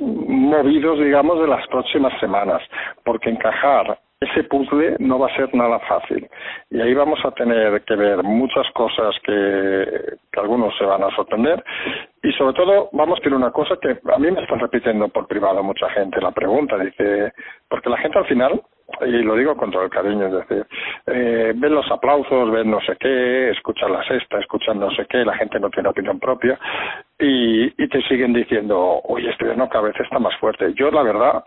movidos, 0.00 0.98
digamos, 0.98 1.40
de 1.40 1.46
las 1.46 1.66
próximas 1.68 2.18
semanas, 2.20 2.62
porque 3.04 3.30
encajar 3.30 3.98
ese 4.20 4.42
puzzle 4.44 4.96
no 4.98 5.18
va 5.18 5.28
a 5.28 5.36
ser 5.36 5.54
nada 5.54 5.78
fácil. 5.80 6.28
Y 6.70 6.80
ahí 6.80 6.92
vamos 6.92 7.20
a 7.24 7.30
tener 7.32 7.82
que 7.82 7.94
ver 7.94 8.22
muchas 8.24 8.68
cosas 8.72 9.14
que, 9.24 10.16
algunos 10.36 10.76
se 10.76 10.84
van 10.84 11.02
a 11.04 11.14
sorprender. 11.14 11.62
Y 12.22 12.32
sobre 12.32 12.54
todo, 12.54 12.88
vamos 12.92 13.18
a 13.18 13.20
decir 13.20 13.34
una 13.34 13.50
cosa 13.50 13.76
que 13.80 13.98
a 14.12 14.18
mí 14.18 14.30
me 14.30 14.42
está 14.42 14.56
repitiendo 14.56 15.08
por 15.08 15.26
privado 15.26 15.62
mucha 15.62 15.88
gente 15.90 16.20
la 16.20 16.32
pregunta. 16.32 16.78
Dice, 16.78 17.32
porque 17.68 17.90
la 17.90 17.98
gente 17.98 18.18
al 18.18 18.26
final 18.26 18.60
y 19.06 19.22
lo 19.22 19.36
digo 19.36 19.56
con 19.56 19.70
todo 19.70 19.82
el 19.84 19.90
cariño, 19.90 20.26
es 20.26 20.32
decir, 20.32 20.66
eh, 21.06 21.52
ven 21.54 21.74
los 21.74 21.90
aplausos, 21.90 22.50
ven 22.50 22.70
no 22.70 22.80
sé 22.80 22.96
qué, 22.98 23.50
escuchan 23.50 23.92
la 23.92 24.02
sexta, 24.04 24.38
escuchan 24.38 24.80
no 24.80 24.90
sé 24.90 25.06
qué, 25.06 25.24
la 25.24 25.36
gente 25.36 25.60
no 25.60 25.70
tiene 25.70 25.90
opinión 25.90 26.18
propia 26.18 26.58
y, 27.18 27.66
y 27.82 27.88
te 27.88 28.00
siguen 28.02 28.32
diciendo, 28.32 29.00
oye, 29.04 29.30
este 29.30 29.54
no 29.56 29.68
cada 29.68 29.88
vez 29.88 30.00
está 30.00 30.18
más 30.18 30.36
fuerte. 30.38 30.72
Yo, 30.74 30.90
la 30.90 31.02
verdad, 31.02 31.44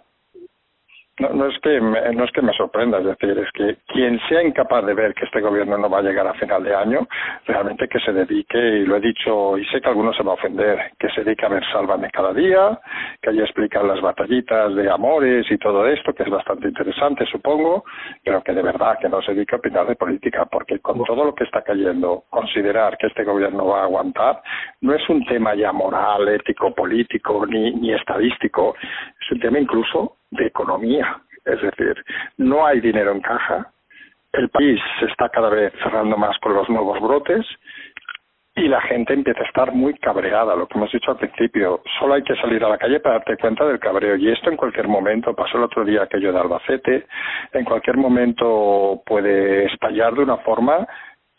no, 1.19 1.29
no 1.29 1.47
es 1.47 1.59
que 1.59 1.79
me, 1.81 2.13
no 2.13 2.23
es 2.23 2.31
que 2.31 2.41
me 2.41 2.53
sorprenda, 2.53 2.99
es 2.99 3.05
decir, 3.05 3.37
es 3.37 3.51
que 3.51 3.77
quien 3.87 4.19
sea 4.27 4.43
incapaz 4.43 4.85
de 4.85 4.93
ver 4.93 5.13
que 5.13 5.25
este 5.25 5.41
gobierno 5.41 5.77
no 5.77 5.89
va 5.89 5.99
a 5.99 6.01
llegar 6.01 6.25
a 6.25 6.33
final 6.33 6.63
de 6.63 6.73
año, 6.73 7.07
realmente 7.45 7.87
que 7.87 7.99
se 7.99 8.13
dedique, 8.13 8.57
y 8.57 8.85
lo 8.85 8.95
he 8.95 9.01
dicho, 9.01 9.57
y 9.57 9.65
sé 9.65 9.81
que 9.81 9.89
algunos 9.89 10.15
se 10.15 10.23
va 10.23 10.31
a 10.31 10.35
ofender, 10.35 10.91
que 10.97 11.09
se 11.09 11.23
dedique 11.23 11.45
a 11.45 11.49
ver 11.49 11.63
Sálvame 11.71 12.09
cada 12.11 12.33
día, 12.33 12.79
que 13.21 13.29
haya 13.29 13.43
explicado 13.43 13.87
las 13.87 14.01
batallitas 14.01 14.73
de 14.75 14.89
amores 14.89 15.45
y 15.51 15.57
todo 15.57 15.85
esto, 15.85 16.13
que 16.13 16.23
es 16.23 16.29
bastante 16.29 16.67
interesante, 16.67 17.25
supongo, 17.25 17.83
pero 18.23 18.41
que 18.41 18.53
de 18.53 18.61
verdad 18.61 18.97
que 18.99 19.09
no 19.09 19.21
se 19.21 19.33
dedique 19.33 19.55
a 19.55 19.59
opinar 19.59 19.87
de 19.87 19.95
política, 19.95 20.45
porque 20.45 20.79
con 20.79 21.03
todo 21.03 21.25
lo 21.25 21.35
que 21.35 21.43
está 21.43 21.61
cayendo, 21.61 22.23
considerar 22.29 22.97
que 22.97 23.07
este 23.07 23.23
gobierno 23.23 23.67
va 23.67 23.81
a 23.81 23.83
aguantar, 23.83 24.41
no 24.81 24.93
es 24.93 25.07
un 25.09 25.25
tema 25.25 25.55
ya 25.55 25.71
moral, 25.71 26.27
ético, 26.29 26.73
político, 26.73 27.45
ni, 27.45 27.71
ni 27.73 27.93
estadístico, 27.93 28.75
es 29.19 29.31
un 29.31 29.39
tema 29.39 29.59
incluso 29.59 30.17
de 30.31 30.47
economía. 30.47 31.21
Es 31.45 31.61
decir, 31.61 32.03
no 32.37 32.65
hay 32.65 32.81
dinero 32.81 33.11
en 33.11 33.21
caja, 33.21 33.71
el 34.33 34.49
país 34.49 34.79
se 34.99 35.05
está 35.05 35.29
cada 35.29 35.49
vez 35.49 35.73
cerrando 35.83 36.17
más 36.17 36.37
con 36.39 36.53
los 36.53 36.69
nuevos 36.69 36.99
brotes 37.01 37.45
y 38.55 38.67
la 38.67 38.81
gente 38.81 39.13
empieza 39.13 39.41
a 39.41 39.45
estar 39.45 39.71
muy 39.71 39.93
cabreada, 39.95 40.55
lo 40.55 40.67
que 40.67 40.77
hemos 40.77 40.91
dicho 40.91 41.11
al 41.11 41.17
principio. 41.17 41.81
Solo 41.99 42.15
hay 42.15 42.23
que 42.23 42.35
salir 42.35 42.63
a 42.63 42.69
la 42.69 42.77
calle 42.77 42.99
para 42.99 43.15
darte 43.15 43.37
cuenta 43.37 43.65
del 43.65 43.79
cabreo. 43.79 44.15
Y 44.17 44.29
esto 44.29 44.49
en 44.49 44.57
cualquier 44.57 44.87
momento, 44.87 45.33
pasó 45.33 45.57
el 45.57 45.63
otro 45.63 45.85
día 45.85 46.03
aquello 46.03 46.33
de 46.33 46.39
Albacete, 46.39 47.07
en 47.53 47.65
cualquier 47.65 47.97
momento 47.97 49.01
puede 49.05 49.65
estallar 49.65 50.13
de 50.13 50.23
una 50.23 50.37
forma 50.37 50.85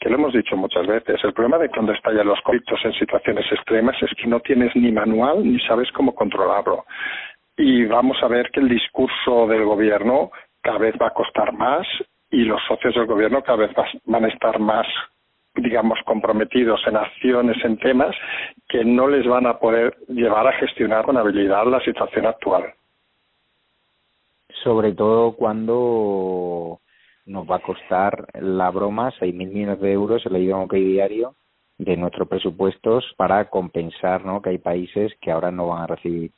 que 0.00 0.08
lo 0.08 0.16
hemos 0.16 0.32
dicho 0.32 0.56
muchas 0.56 0.86
veces. 0.86 1.22
El 1.22 1.32
problema 1.32 1.58
de 1.58 1.68
cuando 1.68 1.92
estallan 1.92 2.26
los 2.26 2.40
conflictos 2.40 2.80
en 2.84 2.92
situaciones 2.94 3.46
extremas 3.52 3.94
es 4.02 4.10
que 4.16 4.26
no 4.26 4.40
tienes 4.40 4.74
ni 4.74 4.90
manual 4.90 5.44
ni 5.44 5.60
sabes 5.60 5.92
cómo 5.92 6.14
controlarlo 6.14 6.84
y 7.56 7.84
vamos 7.84 8.16
a 8.22 8.28
ver 8.28 8.50
que 8.50 8.60
el 8.60 8.68
discurso 8.68 9.46
del 9.46 9.64
gobierno 9.64 10.30
cada 10.62 10.78
vez 10.78 10.94
va 11.00 11.08
a 11.08 11.14
costar 11.14 11.52
más 11.52 11.86
y 12.30 12.44
los 12.44 12.60
socios 12.66 12.94
del 12.94 13.06
gobierno 13.06 13.42
cada 13.42 13.66
vez 13.66 13.70
van 14.04 14.24
a 14.24 14.28
estar 14.28 14.58
más 14.58 14.86
digamos 15.54 15.98
comprometidos 16.06 16.80
en 16.86 16.96
acciones 16.96 17.62
en 17.64 17.76
temas 17.78 18.16
que 18.68 18.84
no 18.84 19.06
les 19.06 19.26
van 19.26 19.46
a 19.46 19.58
poder 19.58 19.96
llevar 20.08 20.46
a 20.46 20.52
gestionar 20.52 21.04
con 21.04 21.16
habilidad 21.16 21.66
la 21.66 21.80
situación 21.80 22.26
actual. 22.26 22.72
sobre 24.64 24.92
todo 24.92 25.32
cuando 25.32 26.80
nos 27.26 27.48
va 27.48 27.56
a 27.56 27.62
costar 27.62 28.26
la 28.40 28.70
broma 28.70 29.12
seis 29.18 29.34
mil 29.34 29.48
millones 29.48 29.80
de 29.80 29.92
euros, 29.92 30.24
el 30.26 30.36
en 30.36 30.52
OK 30.54 30.72
Diario, 30.74 31.34
de 31.78 31.96
nuestros 31.96 32.28
presupuestos 32.28 33.04
para 33.16 33.48
compensar 33.50 34.24
¿no? 34.24 34.40
que 34.40 34.50
hay 34.50 34.58
países 34.58 35.12
que 35.20 35.30
ahora 35.30 35.50
no 35.50 35.68
van 35.68 35.82
a 35.82 35.86
recibir 35.86 36.30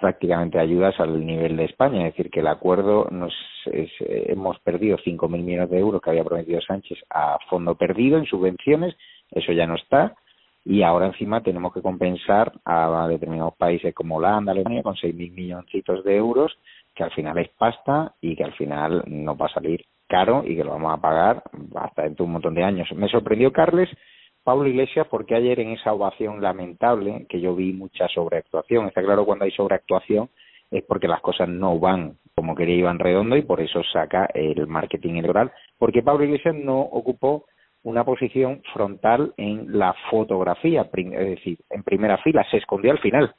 prácticamente 0.00 0.58
ayudas 0.58 0.98
al 0.98 1.24
nivel 1.24 1.56
de 1.56 1.64
España. 1.64 2.06
Es 2.06 2.14
decir, 2.14 2.30
que 2.30 2.40
el 2.40 2.48
acuerdo 2.48 3.08
nos 3.10 3.32
es, 3.66 3.90
hemos 4.00 4.58
perdido 4.60 4.98
cinco 5.04 5.28
mil 5.28 5.42
millones 5.42 5.70
de 5.70 5.78
euros 5.78 6.00
que 6.02 6.10
había 6.10 6.24
prometido 6.24 6.60
Sánchez 6.60 6.98
a 7.10 7.38
fondo 7.48 7.74
perdido 7.76 8.18
en 8.18 8.26
subvenciones, 8.26 8.96
eso 9.30 9.52
ya 9.52 9.66
no 9.66 9.76
está. 9.76 10.14
Y 10.64 10.82
ahora 10.82 11.06
encima 11.06 11.42
tenemos 11.42 11.72
que 11.72 11.82
compensar 11.82 12.52
a 12.64 13.08
determinados 13.08 13.54
países 13.56 13.92
como 13.94 14.16
Holanda, 14.16 14.52
Alemania, 14.52 14.82
con 14.82 14.96
seis 14.96 15.14
mil 15.14 15.32
milloncitos 15.32 16.04
de 16.04 16.16
euros, 16.16 16.56
que 16.94 17.02
al 17.02 17.10
final 17.10 17.38
es 17.38 17.48
pasta 17.50 18.14
y 18.20 18.36
que 18.36 18.44
al 18.44 18.52
final 18.52 19.02
nos 19.06 19.40
va 19.40 19.46
a 19.46 19.54
salir 19.54 19.84
caro 20.08 20.44
y 20.46 20.54
que 20.54 20.62
lo 20.62 20.72
vamos 20.72 20.96
a 20.96 21.00
pagar 21.00 21.42
hasta 21.74 22.02
dentro 22.02 22.24
de 22.24 22.26
un 22.28 22.32
montón 22.34 22.54
de 22.54 22.62
años. 22.62 22.88
Me 22.94 23.08
sorprendió, 23.08 23.52
Carles, 23.52 23.88
Pablo 24.44 24.66
Iglesias, 24.66 25.06
porque 25.08 25.34
ayer 25.34 25.60
en 25.60 25.70
esa 25.70 25.92
ovación 25.92 26.40
lamentable, 26.42 27.26
que 27.28 27.40
yo 27.40 27.54
vi 27.54 27.72
mucha 27.72 28.08
sobreactuación, 28.08 28.86
está 28.86 29.02
claro 29.02 29.24
cuando 29.24 29.44
hay 29.44 29.52
sobreactuación 29.52 30.28
es 30.72 30.82
porque 30.84 31.06
las 31.06 31.20
cosas 31.20 31.48
no 31.48 31.78
van 31.78 32.16
como 32.34 32.54
quería 32.54 32.76
Iván 32.76 32.98
Redondo 32.98 33.36
y 33.36 33.42
por 33.42 33.60
eso 33.60 33.82
saca 33.92 34.26
el 34.32 34.66
marketing 34.66 35.16
electoral, 35.16 35.52
porque 35.78 36.02
Pablo 36.02 36.24
Iglesias 36.24 36.54
no 36.54 36.80
ocupó 36.80 37.44
una 37.82 38.04
posición 38.04 38.62
frontal 38.72 39.34
en 39.36 39.78
la 39.78 39.94
fotografía, 40.10 40.88
es 40.92 41.10
decir, 41.10 41.58
en 41.68 41.82
primera 41.82 42.16
fila, 42.18 42.46
se 42.50 42.56
escondió 42.56 42.92
al 42.92 43.00
final. 43.00 43.34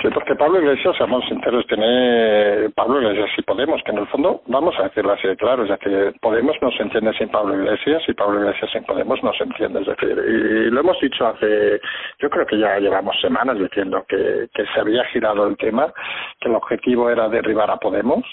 Sí, 0.00 0.08
porque 0.12 0.34
Pablo 0.34 0.60
Iglesias, 0.60 0.96
seamos 0.96 1.24
sinceros, 1.28 1.66
tiene 1.68 2.70
Pablo 2.74 3.00
Iglesias 3.00 3.30
y 3.38 3.42
Podemos, 3.42 3.80
que 3.84 3.92
en 3.92 3.98
el 3.98 4.06
fondo, 4.08 4.42
vamos 4.46 4.74
a 4.78 4.84
decirlo 4.84 5.12
así 5.12 5.28
claro, 5.36 5.64
ya 5.64 5.76
que 5.76 6.12
Podemos 6.20 6.56
no 6.60 6.70
se 6.72 6.82
entiende 6.82 7.12
sin 7.12 7.28
Pablo 7.28 7.54
Iglesias 7.54 8.02
y 8.08 8.14
Pablo 8.14 8.40
Iglesias 8.40 8.70
sin 8.72 8.84
Podemos 8.84 9.22
no 9.22 9.32
se 9.34 9.44
entiende. 9.44 9.80
Es 9.82 9.86
decir, 9.86 10.10
y 10.10 10.70
lo 10.70 10.80
hemos 10.80 10.98
dicho 11.00 11.26
hace, 11.26 11.80
yo 12.18 12.30
creo 12.30 12.46
que 12.46 12.58
ya 12.58 12.80
llevamos 12.80 13.14
semanas 13.20 13.58
diciendo 13.58 14.04
que 14.08 14.48
se 14.54 14.80
había 14.80 15.04
girado 15.06 15.46
el 15.46 15.56
tema, 15.56 15.92
que 16.40 16.48
el 16.48 16.56
objetivo 16.56 17.10
era 17.10 17.28
derribar 17.28 17.70
a 17.70 17.76
Podemos, 17.76 18.24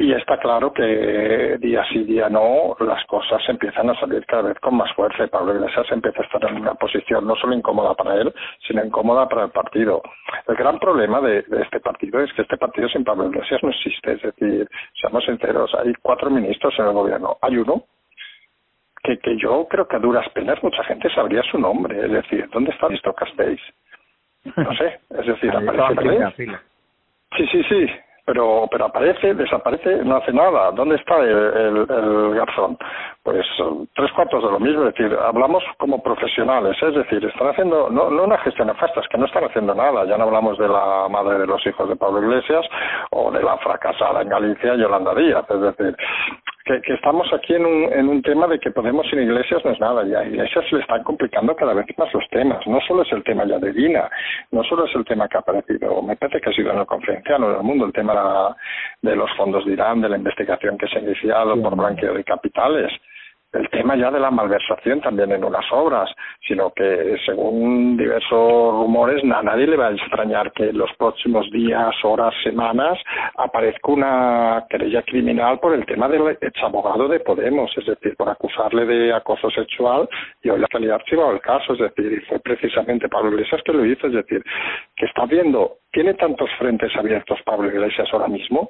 y 0.00 0.12
está 0.12 0.38
claro 0.38 0.72
que 0.72 1.58
día 1.58 1.84
sí, 1.92 2.04
día 2.04 2.28
no, 2.28 2.76
las 2.78 3.04
cosas 3.06 3.42
empiezan 3.48 3.90
a 3.90 3.98
salir 3.98 4.24
cada 4.26 4.42
vez 4.42 4.58
con 4.60 4.76
más 4.76 4.92
fuerza 4.92 5.24
y 5.24 5.26
Pablo 5.28 5.56
Iglesias 5.56 5.86
empieza 5.90 6.22
a 6.22 6.24
estar 6.24 6.44
en 6.48 6.60
una 6.60 6.74
posición 6.74 7.26
no 7.26 7.34
solo 7.34 7.52
incómoda 7.54 7.94
para 7.94 8.14
él, 8.14 8.32
sino 8.64 8.84
incómoda 8.84 9.28
para 9.28 9.46
el 9.46 9.50
partido. 9.50 10.00
El 10.46 10.54
gran 10.54 10.78
problema 10.78 11.20
de, 11.20 11.44
este 11.62 11.80
partido 11.80 12.20
es 12.20 12.32
que 12.34 12.42
este 12.42 12.56
partido 12.56 12.88
sin 12.88 13.02
Pablo 13.02 13.26
Iglesias 13.26 13.60
no 13.60 13.70
existe. 13.70 14.12
Es 14.12 14.22
decir, 14.22 14.68
seamos 15.00 15.24
sinceros, 15.24 15.74
hay 15.74 15.92
cuatro 16.00 16.30
ministros 16.30 16.78
en 16.78 16.86
el 16.86 16.92
gobierno. 16.92 17.36
Hay 17.42 17.56
uno 17.56 17.82
que, 19.02 19.18
que 19.18 19.36
yo 19.36 19.66
creo 19.68 19.88
que 19.88 19.96
a 19.96 20.00
duras 20.00 20.28
penas 20.28 20.62
mucha 20.62 20.84
gente 20.84 21.12
sabría 21.12 21.42
su 21.50 21.58
nombre. 21.58 21.98
Es 22.06 22.12
decir, 22.12 22.48
¿dónde 22.52 22.70
está 22.70 22.86
esto 22.86 23.12
Castells? 23.14 23.62
No 24.44 24.72
sé, 24.76 25.00
es 25.10 25.26
decir, 25.26 25.50
aparece 25.50 26.60
Sí, 27.36 27.46
sí, 27.52 27.62
sí, 27.64 27.86
pero 28.28 28.68
pero 28.70 28.84
aparece, 28.84 29.32
desaparece, 29.32 30.04
no 30.04 30.16
hace 30.16 30.34
nada. 30.34 30.70
¿Dónde 30.72 30.96
está 30.96 31.16
el, 31.20 31.86
garzón? 32.34 32.76
Pues 33.22 33.46
tres 33.94 34.12
cuartos 34.12 34.44
de 34.44 34.50
lo 34.50 34.60
mismo, 34.60 34.84
es 34.84 34.94
decir, 34.94 35.16
hablamos 35.18 35.64
como 35.78 36.02
profesionales, 36.02 36.76
es 36.82 36.94
decir, 36.94 37.24
están 37.24 37.48
haciendo, 37.48 37.88
no, 37.88 38.10
no 38.10 38.24
una 38.24 38.36
gestión 38.38 38.68
nefasta, 38.68 39.00
es 39.00 39.08
que 39.08 39.16
no 39.16 39.24
están 39.24 39.44
haciendo 39.44 39.74
nada. 39.74 40.04
Ya 40.04 40.18
no 40.18 40.24
hablamos 40.24 40.58
de 40.58 40.68
la 40.68 41.08
madre 41.08 41.38
de 41.38 41.46
los 41.46 41.66
hijos 41.66 41.88
de 41.88 41.96
Pablo 41.96 42.22
Iglesias 42.22 42.66
o 43.12 43.30
de 43.30 43.42
la 43.42 43.56
fracasada 43.56 44.20
en 44.20 44.28
Galicia, 44.28 44.74
Yolanda 44.74 45.14
Díaz, 45.14 45.46
es 45.48 45.60
decir, 45.62 45.96
que, 46.82 46.94
estamos 46.94 47.26
aquí 47.32 47.54
en 47.54 47.64
un, 47.64 47.92
en 47.92 48.08
un 48.08 48.22
tema 48.22 48.46
de 48.46 48.58
que 48.58 48.70
Podemos 48.70 49.08
sin 49.08 49.20
iglesias 49.20 49.64
no 49.64 49.72
es 49.72 49.80
nada, 49.80 50.06
y 50.06 50.14
a 50.14 50.24
iglesias 50.24 50.64
se 50.68 50.76
le 50.76 50.82
están 50.82 51.02
complicando 51.02 51.56
cada 51.56 51.74
vez 51.74 51.86
más 51.96 52.12
los 52.12 52.28
temas. 52.28 52.64
No 52.66 52.80
solo 52.86 53.02
es 53.02 53.12
el 53.12 53.24
tema 53.24 53.44
ya 53.44 53.58
de 53.58 53.72
Dina, 53.72 54.08
no 54.52 54.62
solo 54.64 54.84
es 54.84 54.94
el 54.94 55.04
tema 55.04 55.28
que 55.28 55.36
ha 55.36 55.40
aparecido, 55.40 56.02
me 56.02 56.16
parece 56.16 56.40
que 56.40 56.50
ha 56.50 56.52
sido 56.52 56.72
en 56.72 56.78
el 56.78 56.86
conferencial 56.86 57.40
del 57.40 57.62
mundo, 57.62 57.86
el 57.86 57.92
tema 57.92 58.54
de 59.02 59.16
los 59.16 59.30
fondos 59.36 59.64
de 59.64 59.72
Irán, 59.72 60.00
de 60.00 60.10
la 60.10 60.16
investigación 60.16 60.78
que 60.78 60.86
se 60.86 60.98
ha 60.98 61.02
iniciado 61.02 61.60
por 61.60 61.76
blanqueo 61.76 62.14
de 62.14 62.24
capitales 62.24 62.92
el 63.52 63.68
tema 63.70 63.96
ya 63.96 64.10
de 64.10 64.20
la 64.20 64.30
malversación 64.30 65.00
también 65.00 65.32
en 65.32 65.42
unas 65.42 65.64
obras, 65.72 66.10
sino 66.46 66.70
que 66.70 67.16
según 67.24 67.96
diversos 67.96 68.72
rumores 68.72 69.22
a 69.24 69.42
nadie 69.42 69.66
le 69.66 69.76
va 69.76 69.88
a 69.88 69.92
extrañar 69.92 70.52
que 70.52 70.68
en 70.68 70.78
los 70.78 70.90
próximos 70.98 71.50
días, 71.50 71.94
horas, 72.02 72.34
semanas 72.42 72.98
aparezca 73.36 73.92
una 73.92 74.66
querella 74.68 75.02
criminal 75.02 75.58
por 75.60 75.74
el 75.74 75.86
tema 75.86 76.08
del 76.08 76.36
ex 76.40 76.62
abogado 76.62 77.08
de 77.08 77.20
Podemos, 77.20 77.70
es 77.78 77.86
decir, 77.86 78.14
por 78.16 78.28
acusarle 78.28 78.84
de 78.84 79.14
acoso 79.14 79.50
sexual 79.50 80.08
y 80.42 80.50
hoy 80.50 80.60
la 80.60 80.68
calidad 80.68 80.96
archivado 80.96 81.32
el 81.32 81.40
caso, 81.40 81.72
es 81.72 81.78
decir, 81.78 82.22
fue 82.28 82.38
precisamente 82.40 83.08
Pablo 83.08 83.30
Iglesias 83.30 83.62
que 83.64 83.72
lo 83.72 83.84
hizo, 83.84 84.08
es 84.08 84.12
decir, 84.12 84.42
que 84.94 85.06
está 85.06 85.24
viendo, 85.24 85.78
tiene 85.90 86.14
tantos 86.14 86.50
frentes 86.58 86.94
abiertos 86.96 87.38
Pablo 87.44 87.68
Iglesias 87.68 88.08
ahora 88.12 88.28
mismo 88.28 88.68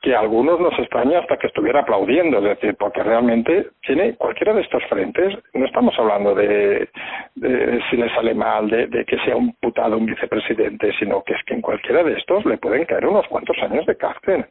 que 0.00 0.14
algunos 0.14 0.60
nos 0.60 0.78
extraña 0.78 1.18
hasta 1.18 1.36
que 1.36 1.48
estuviera 1.48 1.80
aplaudiendo, 1.80 2.38
es 2.38 2.44
decir, 2.44 2.76
porque 2.78 3.02
realmente 3.02 3.70
tiene 3.82 4.14
cualquiera 4.14 4.54
de 4.54 4.62
estos 4.62 4.84
frentes, 4.84 5.36
no 5.54 5.66
estamos 5.66 5.94
hablando 5.98 6.34
de, 6.34 6.88
de 7.34 7.80
si 7.90 7.96
le 7.96 8.08
sale 8.14 8.34
mal, 8.34 8.70
de, 8.70 8.86
de, 8.86 9.04
que 9.04 9.18
sea 9.24 9.34
un 9.34 9.54
putado 9.54 9.98
un 9.98 10.06
vicepresidente, 10.06 10.92
sino 10.98 11.22
que 11.24 11.34
es 11.34 11.42
que 11.44 11.54
en 11.54 11.62
cualquiera 11.62 12.04
de 12.04 12.12
estos 12.12 12.44
le 12.46 12.58
pueden 12.58 12.84
caer 12.84 13.06
unos 13.06 13.26
cuantos 13.26 13.56
años 13.60 13.84
de 13.86 13.96
cárcel. 13.96 14.46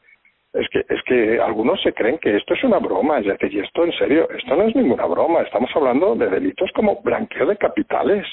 Es 0.53 0.67
que, 0.69 0.79
es 0.89 1.01
que 1.03 1.39
algunos 1.39 1.81
se 1.81 1.93
creen 1.93 2.17
que 2.17 2.35
esto 2.35 2.53
es 2.53 2.63
una 2.63 2.79
broma, 2.79 3.19
es 3.19 3.25
decir, 3.25 3.53
y 3.53 3.59
esto 3.59 3.85
en 3.85 3.91
serio, 3.93 4.27
esto 4.29 4.55
no 4.55 4.63
es 4.63 4.75
ninguna 4.75 5.05
broma, 5.05 5.41
estamos 5.41 5.69
hablando 5.75 6.15
de 6.15 6.29
delitos 6.29 6.71
como 6.73 7.01
blanqueo 7.01 7.45
de 7.45 7.57
capitales. 7.57 8.25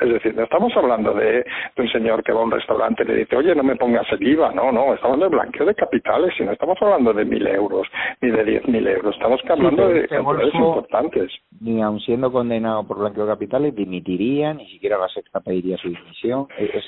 Es 0.00 0.08
decir, 0.08 0.34
no 0.34 0.42
estamos 0.42 0.76
hablando 0.76 1.12
de, 1.14 1.44
un 1.76 1.88
señor 1.88 2.24
que 2.24 2.32
va 2.32 2.40
a 2.40 2.44
un 2.44 2.50
restaurante 2.50 3.04
y 3.04 3.06
le 3.06 3.14
dice, 3.16 3.36
oye, 3.36 3.54
no 3.54 3.62
me 3.62 3.76
pongas 3.76 4.10
el 4.12 4.26
IVA. 4.26 4.52
No, 4.52 4.72
no, 4.72 4.94
estamos 4.94 5.14
hablando 5.14 5.24
de 5.26 5.36
blanqueo 5.36 5.66
de 5.66 5.74
capitales 5.74 6.34
y 6.38 6.42
no 6.42 6.52
estamos 6.52 6.76
hablando 6.80 7.12
de 7.12 7.24
mil 7.24 7.46
euros 7.46 7.86
ni 8.20 8.30
de 8.30 8.44
diez 8.44 8.66
mil 8.66 8.86
euros. 8.86 9.14
Estamos 9.14 9.40
hablando 9.48 9.88
de 9.88 10.08
cantidades 10.08 10.54
importantes. 10.54 11.32
Ni 11.60 11.80
aun 11.80 12.00
siendo 12.00 12.32
condenado 12.32 12.84
por 12.86 12.98
blanqueo 12.98 13.26
de 13.26 13.32
capitales, 13.32 13.74
dimitiría, 13.76 14.52
ni 14.54 14.68
siquiera 14.68 14.98
la 14.98 15.08
sexta 15.08 15.40
pediría 15.40 15.76
su 15.76 15.88
dimisión. 15.88 16.48
E-, 16.58 16.82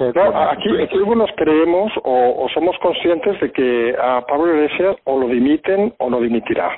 aquí, 0.51 0.83
aquí 0.83 0.97
algunos 0.97 1.31
creemos 1.37 1.93
o, 2.03 2.45
o 2.45 2.49
somos 2.49 2.77
conscientes 2.79 3.41
de 3.41 3.53
que 3.53 3.97
a 4.01 4.23
Pablo 4.27 4.53
Iglesias 4.53 4.97
o 5.05 5.21
lo 5.21 5.29
dimiten 5.29 5.95
o 5.99 6.11
no 6.11 6.21
dimitirá. 6.21 6.71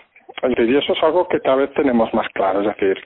Y 0.42 0.76
eso 0.76 0.92
es 0.92 1.02
algo 1.02 1.26
que 1.26 1.40
cada 1.40 1.56
vez 1.56 1.72
tenemos 1.74 2.12
más 2.14 2.28
claro. 2.34 2.60
Es 2.60 2.66
decir, 2.66 3.02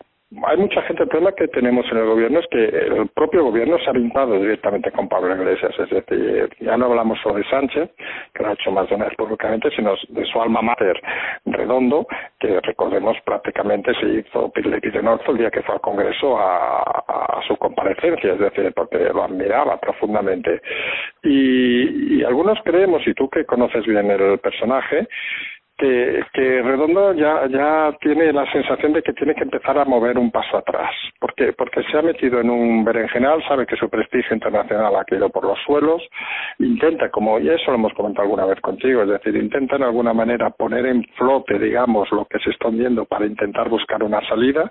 hay 0.47 0.57
mucha 0.57 0.83
gente, 0.83 1.03
el 1.03 1.09
problema 1.09 1.33
que 1.33 1.49
tenemos 1.49 1.85
en 1.90 1.99
el 1.99 2.07
gobierno 2.07 2.40
es 2.40 2.47
que 2.51 2.64
el 2.64 3.09
propio 3.09 3.45
gobierno 3.45 3.79
se 3.79 3.90
ha 3.90 3.92
vinculado 3.92 4.38
directamente 4.38 4.90
con 4.90 5.09
Pablo 5.09 5.35
Iglesias, 5.35 5.73
es 5.79 5.90
decir, 5.90 6.49
ya 6.61 6.77
no 6.77 6.87
hablamos 6.87 7.18
solo 7.23 7.37
de 7.37 7.45
Sánchez, 7.45 7.90
que 8.35 8.42
lo 8.42 8.49
ha 8.51 8.53
hecho 8.55 8.71
más 8.71 8.88
de 8.88 8.95
una 8.95 9.07
vez 9.07 9.16
públicamente, 9.16 9.71
sino 9.77 9.95
de 10.09 10.25
su 10.27 10.40
alma 10.40 10.62
mater 10.62 11.01
Redondo, 11.45 12.07
que 12.38 12.61
recordemos 12.61 13.16
prácticamente 13.25 13.92
se 13.95 14.07
hizo 14.07 14.51
Pirle 14.53 14.81
Norte 15.03 15.31
el 15.31 15.38
día 15.38 15.51
que 15.51 15.62
fue 15.62 15.75
al 15.75 15.81
Congreso 15.81 16.38
a, 16.38 16.83
a, 16.83 17.42
su 17.47 17.57
comparecencia, 17.57 18.33
es 18.33 18.38
decir, 18.38 18.73
porque 18.75 18.99
lo 18.99 19.25
admiraba 19.25 19.79
profundamente. 19.79 20.61
Y, 21.23 22.18
y 22.18 22.25
algunos 22.25 22.59
creemos, 22.64 23.07
y 23.07 23.14
tú 23.14 23.29
que 23.29 23.45
conoces 23.45 23.85
bien 23.87 24.11
el 24.11 24.38
personaje, 24.38 25.09
que, 25.83 26.25
que 26.33 26.62
Redondo 26.62 27.12
ya, 27.12 27.49
ya 27.49 27.92
tiene 28.01 28.33
la 28.33 28.51
sensación 28.53 28.92
de 28.92 29.03
que 29.03 29.12
tiene 29.14 29.35
que 29.35 29.42
empezar 29.42 29.77
a 29.79 29.85
mover 29.85 30.16
un 30.16 30.31
paso 30.31 30.57
atrás, 30.57 30.95
porque, 31.18 31.53
porque 31.55 31.83
se 31.90 31.99
ha 31.99 32.03
metido 32.03 32.40
en 32.40 32.51
un 32.51 32.85
berenjenal, 32.85 33.42
sabe 33.49 33.66
que 33.66 33.75
su 33.75 33.90
prestigio 33.90 34.33
internacional 34.33 34.95
ha 34.95 35.05
caído 35.05 35.29
por 35.31 35.45
los 35.45 35.59
suelos, 35.66 36.01
intenta, 36.61 37.11
como 37.11 37.40
y 37.40 37.49
eso 37.49 37.73
lo 37.73 37.75
hemos 37.75 37.95
comentado 37.95 38.23
alguna 38.23 38.47
vez 38.47 38.61
contigo, 38.61 39.03
es 39.03 39.09
decir, 39.09 39.35
intenta 39.35 39.75
en 39.75 39.83
alguna 39.83 40.12
manera 40.12 40.51
poner 40.51 40.87
en 40.87 41.03
flote, 41.16 41.59
digamos, 41.59 42.09
lo 42.12 42.27
que 42.27 42.38
se 42.38 42.51
está 42.51 42.68
hundiendo 42.68 43.05
para 43.05 43.27
intentar 43.27 43.68
buscar 43.68 44.05
una 44.05 44.21
salida, 44.29 44.71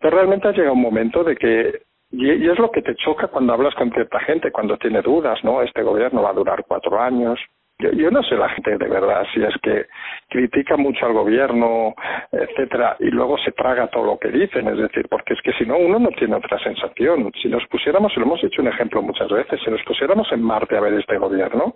pero 0.00 0.16
realmente 0.16 0.48
ha 0.48 0.52
llegado 0.52 0.72
un 0.72 0.80
momento 0.80 1.22
de 1.22 1.36
que 1.36 1.82
y, 2.12 2.48
es 2.48 2.58
lo 2.58 2.70
que 2.70 2.82
te 2.82 2.96
choca 2.96 3.28
cuando 3.28 3.52
hablas 3.52 3.74
con 3.74 3.92
cierta 3.92 4.18
gente, 4.20 4.50
cuando 4.50 4.76
tiene 4.78 5.00
dudas, 5.00 5.38
¿no? 5.44 5.62
Este 5.62 5.82
gobierno 5.82 6.22
va 6.22 6.30
a 6.30 6.34
durar 6.34 6.64
cuatro 6.66 7.00
años, 7.00 7.38
yo, 7.80 8.10
no 8.10 8.22
sé 8.22 8.36
la 8.36 8.48
gente 8.50 8.76
de 8.76 8.88
verdad 8.88 9.26
si 9.32 9.42
es 9.42 9.54
que 9.62 9.86
critica 10.28 10.76
mucho 10.76 11.06
al 11.06 11.12
gobierno, 11.12 11.94
etcétera, 12.30 12.96
y 13.00 13.10
luego 13.10 13.38
se 13.38 13.52
traga 13.52 13.88
todo 13.88 14.04
lo 14.04 14.18
que 14.18 14.28
dicen, 14.28 14.68
es 14.68 14.78
decir, 14.78 15.06
porque 15.08 15.34
es 15.34 15.42
que 15.42 15.52
si 15.52 15.64
no 15.64 15.76
uno 15.78 15.98
no 15.98 16.10
tiene 16.10 16.36
otra 16.36 16.58
sensación. 16.58 17.30
Si 17.42 17.48
nos 17.48 17.66
pusiéramos, 17.66 18.16
lo 18.16 18.24
hemos 18.24 18.42
hecho 18.44 18.62
un 18.62 18.68
ejemplo 18.68 19.02
muchas 19.02 19.28
veces, 19.28 19.60
si 19.64 19.70
nos 19.70 19.82
pusiéramos 19.84 20.30
en 20.32 20.42
Marte 20.42 20.76
a 20.76 20.80
ver 20.80 20.94
este 20.94 21.18
gobierno, 21.18 21.74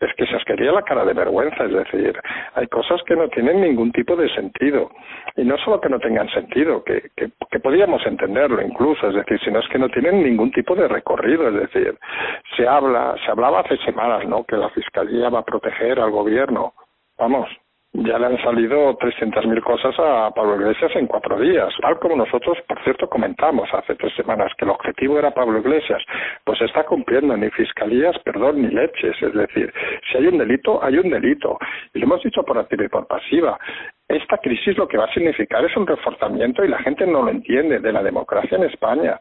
es 0.00 0.14
que 0.14 0.26
se 0.26 0.36
asquería 0.36 0.72
la 0.72 0.82
cara 0.82 1.04
de 1.04 1.12
vergüenza, 1.12 1.64
es 1.64 1.72
decir, 1.72 2.18
hay 2.54 2.66
cosas 2.68 3.02
que 3.04 3.14
no 3.14 3.28
tienen 3.28 3.60
ningún 3.60 3.92
tipo 3.92 4.16
de 4.16 4.28
sentido. 4.34 4.90
Y 5.36 5.44
no 5.44 5.58
solo 5.58 5.80
que 5.80 5.88
no 5.88 5.98
tengan 5.98 6.28
sentido, 6.30 6.82
que, 6.82 7.10
que, 7.16 7.30
que 7.50 7.60
podríamos 7.60 8.04
entenderlo 8.06 8.62
incluso, 8.62 9.08
es 9.08 9.14
decir, 9.14 9.38
sino 9.44 9.60
es 9.60 9.68
que 9.68 9.78
no 9.78 9.88
tienen 9.88 10.22
ningún 10.22 10.50
tipo 10.52 10.74
de 10.74 10.88
recorrido, 10.88 11.48
es 11.48 11.54
decir, 11.54 11.98
se 12.56 12.66
habla, 12.66 13.14
se 13.24 13.30
hablaba 13.30 13.60
hace 13.60 13.76
semanas, 13.78 14.26
¿no?, 14.26 14.44
que 14.44 14.56
la 14.56 14.70
Fiscalía 14.70 15.28
va 15.28 15.40
a 15.40 15.44
proteger 15.44 16.00
al 16.00 16.10
gobierno. 16.10 16.72
Vamos, 17.18 17.48
ya 17.92 18.18
le 18.18 18.26
han 18.26 18.42
salido 18.42 18.96
300.000 18.98 19.62
cosas 19.62 19.94
a 19.98 20.30
Pablo 20.30 20.56
Iglesias 20.56 20.92
en 20.94 21.06
cuatro 21.06 21.38
días, 21.40 21.74
tal 21.80 21.98
como 21.98 22.16
nosotros, 22.16 22.56
por 22.68 22.82
cierto, 22.84 23.08
comentamos 23.08 23.68
hace 23.72 23.96
tres 23.96 24.14
semanas 24.14 24.52
que 24.56 24.64
el 24.64 24.70
objetivo 24.70 25.18
era 25.18 25.32
Pablo 25.32 25.58
Iglesias, 25.58 26.02
pues 26.44 26.60
está 26.62 26.84
cumpliendo 26.84 27.36
ni 27.36 27.50
fiscalías, 27.50 28.16
perdón, 28.20 28.62
ni 28.62 28.68
leches, 28.68 29.20
es 29.20 29.34
decir, 29.34 29.72
si 30.10 30.18
hay 30.18 30.26
un 30.28 30.38
delito, 30.38 30.82
hay 30.82 30.98
un 30.98 31.10
delito, 31.10 31.58
y 31.92 31.98
lo 31.98 32.06
hemos 32.06 32.22
dicho 32.22 32.42
por 32.44 32.58
activa 32.58 32.84
y 32.84 32.88
por 32.88 33.06
pasiva. 33.06 33.58
Esta 34.10 34.38
crisis 34.38 34.76
lo 34.76 34.88
que 34.88 34.98
va 34.98 35.04
a 35.04 35.14
significar 35.14 35.64
es 35.64 35.76
un 35.76 35.86
reforzamiento 35.86 36.64
y 36.64 36.68
la 36.68 36.80
gente 36.80 37.06
no 37.06 37.22
lo 37.22 37.30
entiende 37.30 37.78
de 37.78 37.92
la 37.92 38.02
democracia 38.02 38.58
en 38.58 38.64
España. 38.64 39.20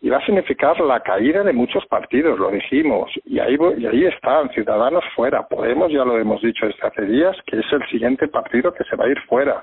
Y 0.00 0.08
va 0.08 0.16
a 0.16 0.24
significar 0.24 0.80
la 0.80 1.00
caída 1.00 1.42
de 1.42 1.52
muchos 1.52 1.84
partidos, 1.84 2.38
lo 2.38 2.50
dijimos, 2.50 3.10
y 3.26 3.38
ahí, 3.38 3.58
y 3.76 3.84
ahí 3.84 4.06
están, 4.06 4.48
Ciudadanos 4.48 5.04
fuera, 5.14 5.46
Podemos, 5.46 5.92
ya 5.92 6.06
lo 6.06 6.18
hemos 6.18 6.40
dicho 6.40 6.64
desde 6.64 6.86
hace 6.86 7.02
días, 7.02 7.36
que 7.44 7.58
es 7.58 7.66
el 7.70 7.86
siguiente 7.88 8.28
partido 8.28 8.72
que 8.72 8.84
se 8.84 8.96
va 8.96 9.04
a 9.04 9.08
ir 9.08 9.20
fuera, 9.28 9.62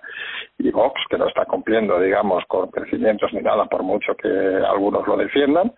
y 0.59 0.69
Vox, 0.69 1.01
que 1.09 1.17
no 1.17 1.27
está 1.27 1.45
cumpliendo, 1.45 1.99
digamos, 1.99 2.45
con 2.45 2.69
crecimientos 2.69 3.33
ni 3.33 3.41
nada, 3.41 3.65
por 3.65 3.81
mucho 3.81 4.13
que 4.15 4.27
algunos 4.27 5.07
lo 5.07 5.17
defiendan, 5.17 5.71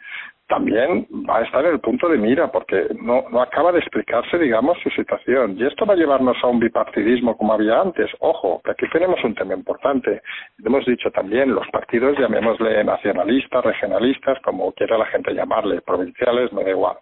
también 0.50 1.08
va 1.30 1.38
a 1.38 1.44
estar 1.44 1.64
en 1.64 1.74
el 1.74 1.80
punto 1.80 2.10
de 2.10 2.18
mira 2.18 2.52
porque 2.52 2.88
no, 3.02 3.24
no 3.32 3.42
acaba 3.42 3.72
de 3.72 3.80
explicarse, 3.80 4.38
digamos, 4.38 4.78
su 4.84 4.90
situación. 4.90 5.56
Y 5.58 5.66
esto 5.66 5.86
va 5.86 5.94
a 5.94 5.98
llevarnos 5.98 6.36
a 6.44 6.48
un 6.48 6.60
bipartidismo 6.60 7.38
como 7.38 7.54
había 7.54 7.80
antes. 7.80 8.10
Ojo, 8.20 8.60
que 8.66 8.72
aquí 8.72 8.86
tenemos 8.92 9.24
un 9.24 9.36
tema 9.36 9.54
importante. 9.54 10.22
Hemos 10.66 10.86
dicho 10.86 11.12
también, 11.12 11.54
los 11.54 11.68
partidos, 11.70 12.18
llamémosle 12.18 12.84
nacionalistas, 12.84 13.64
regionalistas, 13.64 14.40
como 14.42 14.72
quiera 14.74 14.98
la 14.98 15.06
gente 15.06 15.34
llamarle, 15.34 15.82
provinciales, 15.82 16.52
no 16.52 16.62
da 16.62 16.72
igual. 16.72 16.98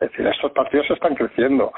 Es 0.00 0.10
decir, 0.10 0.26
estos 0.26 0.52
partidos 0.52 0.90
están 0.90 1.14
creciendo. 1.14 1.72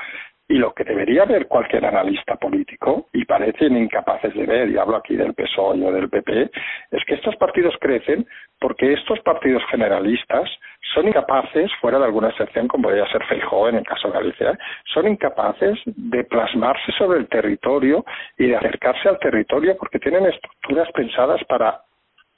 Y 0.52 0.58
lo 0.58 0.74
que 0.74 0.84
debería 0.84 1.24
ver 1.24 1.48
cualquier 1.48 1.86
analista 1.86 2.36
político, 2.36 3.08
y 3.14 3.24
parecen 3.24 3.74
incapaces 3.74 4.34
de 4.34 4.44
ver, 4.44 4.68
y 4.68 4.76
hablo 4.76 4.96
aquí 4.96 5.16
del 5.16 5.32
PSOE 5.32 5.82
o 5.82 5.90
del 5.90 6.10
PP, 6.10 6.50
es 6.90 7.04
que 7.06 7.14
estos 7.14 7.34
partidos 7.36 7.74
crecen 7.80 8.26
porque 8.60 8.92
estos 8.92 9.18
partidos 9.20 9.62
generalistas 9.70 10.50
son 10.92 11.08
incapaces, 11.08 11.70
fuera 11.80 11.98
de 11.98 12.04
alguna 12.04 12.28
excepción 12.28 12.68
como 12.68 12.82
podría 12.82 13.06
ser 13.06 13.24
Feijóo 13.24 13.70
en 13.70 13.76
el 13.76 13.84
caso 13.86 14.08
de 14.08 14.14
Galicia, 14.14 14.58
son 14.92 15.08
incapaces 15.08 15.78
de 15.86 16.22
plasmarse 16.24 16.92
sobre 16.98 17.20
el 17.20 17.28
territorio 17.28 18.04
y 18.36 18.48
de 18.48 18.56
acercarse 18.56 19.08
al 19.08 19.18
territorio 19.20 19.74
porque 19.78 20.00
tienen 20.00 20.26
estructuras 20.26 20.92
pensadas 20.92 21.42
para 21.44 21.80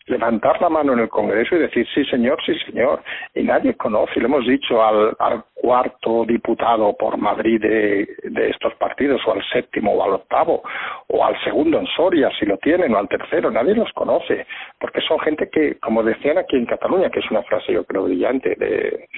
levantar 0.07 0.61
la 0.61 0.69
mano 0.69 0.93
en 0.93 1.01
el 1.01 1.09
Congreso 1.09 1.57
y 1.57 1.61
decir 1.61 1.87
sí 1.95 2.05
señor, 2.07 2.39
sí 2.45 2.55
señor. 2.67 3.03
Y 3.35 3.43
nadie 3.43 3.75
conoce, 3.75 4.21
le 4.21 4.27
hemos 4.27 4.47
dicho 4.47 4.83
al, 4.83 5.45
cuarto 5.55 6.27
diputado 6.27 6.95
por 6.95 7.17
Madrid 7.17 7.59
de, 7.59 8.07
estos 8.51 8.75
partidos, 8.75 9.23
o 9.27 9.33
al 9.33 9.43
séptimo 9.51 9.93
o 9.93 10.05
al 10.05 10.15
octavo, 10.15 10.63
o 11.09 11.25
al 11.25 11.43
segundo 11.43 11.79
en 11.79 11.87
Soria, 11.87 12.31
si 12.39 12.45
lo 12.45 12.59
tienen, 12.59 12.95
o 12.95 12.99
al 12.99 13.09
tercero, 13.09 13.51
nadie 13.51 13.75
los 13.75 13.91
conoce, 13.93 14.47
porque 14.79 15.01
son 15.01 15.19
gente 15.21 15.49
que, 15.51 15.79
como 15.79 16.03
decían 16.03 16.37
aquí 16.37 16.57
en 16.57 16.67
Cataluña, 16.67 17.09
que 17.09 17.21
es 17.21 17.31
una 17.31 17.43
frase 17.45 17.73
yo 17.73 17.85
creo 17.85 18.05
brillante, 18.05 18.55
de, 18.57 19.09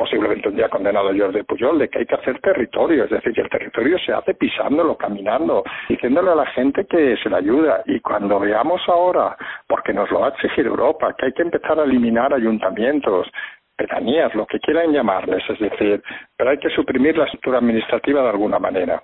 posiblemente 0.00 0.48
un 0.48 0.56
día 0.56 0.70
condenado 0.70 1.10
Jordi 1.14 1.42
Pujol, 1.42 1.78
de 1.78 1.90
que 1.90 1.98
hay 1.98 2.06
que 2.06 2.14
hacer 2.14 2.40
territorio, 2.40 3.04
es 3.04 3.10
decir, 3.10 3.34
que 3.34 3.42
el 3.42 3.50
territorio 3.50 3.98
se 3.98 4.14
hace 4.14 4.32
pisándolo, 4.32 4.96
caminando, 4.96 5.62
diciéndole 5.90 6.30
a 6.30 6.36
la 6.36 6.46
gente 6.46 6.86
que 6.86 7.18
se 7.18 7.28
le 7.28 7.36
ayuda. 7.36 7.82
Y 7.84 8.00
cuando 8.00 8.40
veamos 8.40 8.80
ahora, 8.88 9.36
porque 9.68 9.92
nos 9.92 10.10
lo 10.10 10.20
va 10.20 10.28
a 10.28 10.30
exigir 10.30 10.64
Europa, 10.64 11.14
que 11.18 11.26
hay 11.26 11.32
que 11.32 11.42
empezar 11.42 11.78
a 11.78 11.84
eliminar 11.84 12.32
ayuntamientos, 12.32 13.30
pedanías, 13.76 14.34
lo 14.34 14.46
que 14.46 14.58
quieran 14.58 14.90
llamarles, 14.90 15.44
es 15.50 15.58
decir, 15.58 16.02
pero 16.34 16.48
hay 16.48 16.58
que 16.58 16.70
suprimir 16.70 17.18
la 17.18 17.24
estructura 17.24 17.58
administrativa 17.58 18.22
de 18.22 18.30
alguna 18.30 18.58
manera 18.58 19.02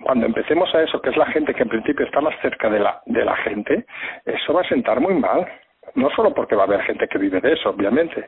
cuando 0.00 0.26
empecemos 0.26 0.72
a 0.76 0.82
eso, 0.82 1.02
que 1.02 1.10
es 1.10 1.16
la 1.16 1.26
gente 1.26 1.52
que 1.52 1.64
en 1.64 1.70
principio 1.70 2.06
está 2.06 2.20
más 2.20 2.40
cerca 2.40 2.70
de 2.70 2.78
la, 2.78 3.02
de 3.06 3.24
la 3.24 3.34
gente, 3.38 3.84
eso 4.24 4.52
va 4.52 4.60
a 4.60 4.68
sentar 4.68 5.00
muy 5.00 5.14
mal. 5.14 5.44
No 5.96 6.08
solo 6.10 6.32
porque 6.32 6.54
va 6.54 6.62
a 6.62 6.66
haber 6.66 6.82
gente 6.82 7.08
que 7.08 7.18
vive 7.18 7.40
de 7.40 7.54
eso, 7.54 7.70
obviamente, 7.70 8.24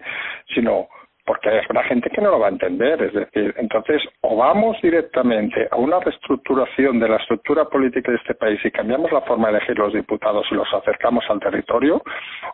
sino 0.53 0.89
porque 1.31 1.49
habrá 1.49 1.85
gente 1.85 2.11
que 2.11 2.21
no 2.21 2.33
lo 2.33 2.41
va 2.41 2.49
a 2.49 2.51
entender. 2.51 3.01
Es 3.01 3.15
decir, 3.15 3.55
entonces, 3.57 4.03
o 4.23 4.37
vamos 4.37 4.77
directamente 4.83 5.69
a 5.71 5.77
una 5.77 6.01
reestructuración 6.01 6.99
de 6.99 7.09
la 7.09 7.19
estructura 7.19 7.67
política 7.67 8.11
de 8.11 8.17
este 8.17 8.35
país 8.35 8.59
y 8.65 8.71
cambiamos 8.73 9.13
la 9.13 9.21
forma 9.21 9.47
de 9.47 9.59
elegir 9.59 9.79
los 9.79 9.93
diputados 9.93 10.45
y 10.51 10.57
los 10.57 10.67
acercamos 10.75 11.25
al 11.29 11.39
territorio, 11.39 12.03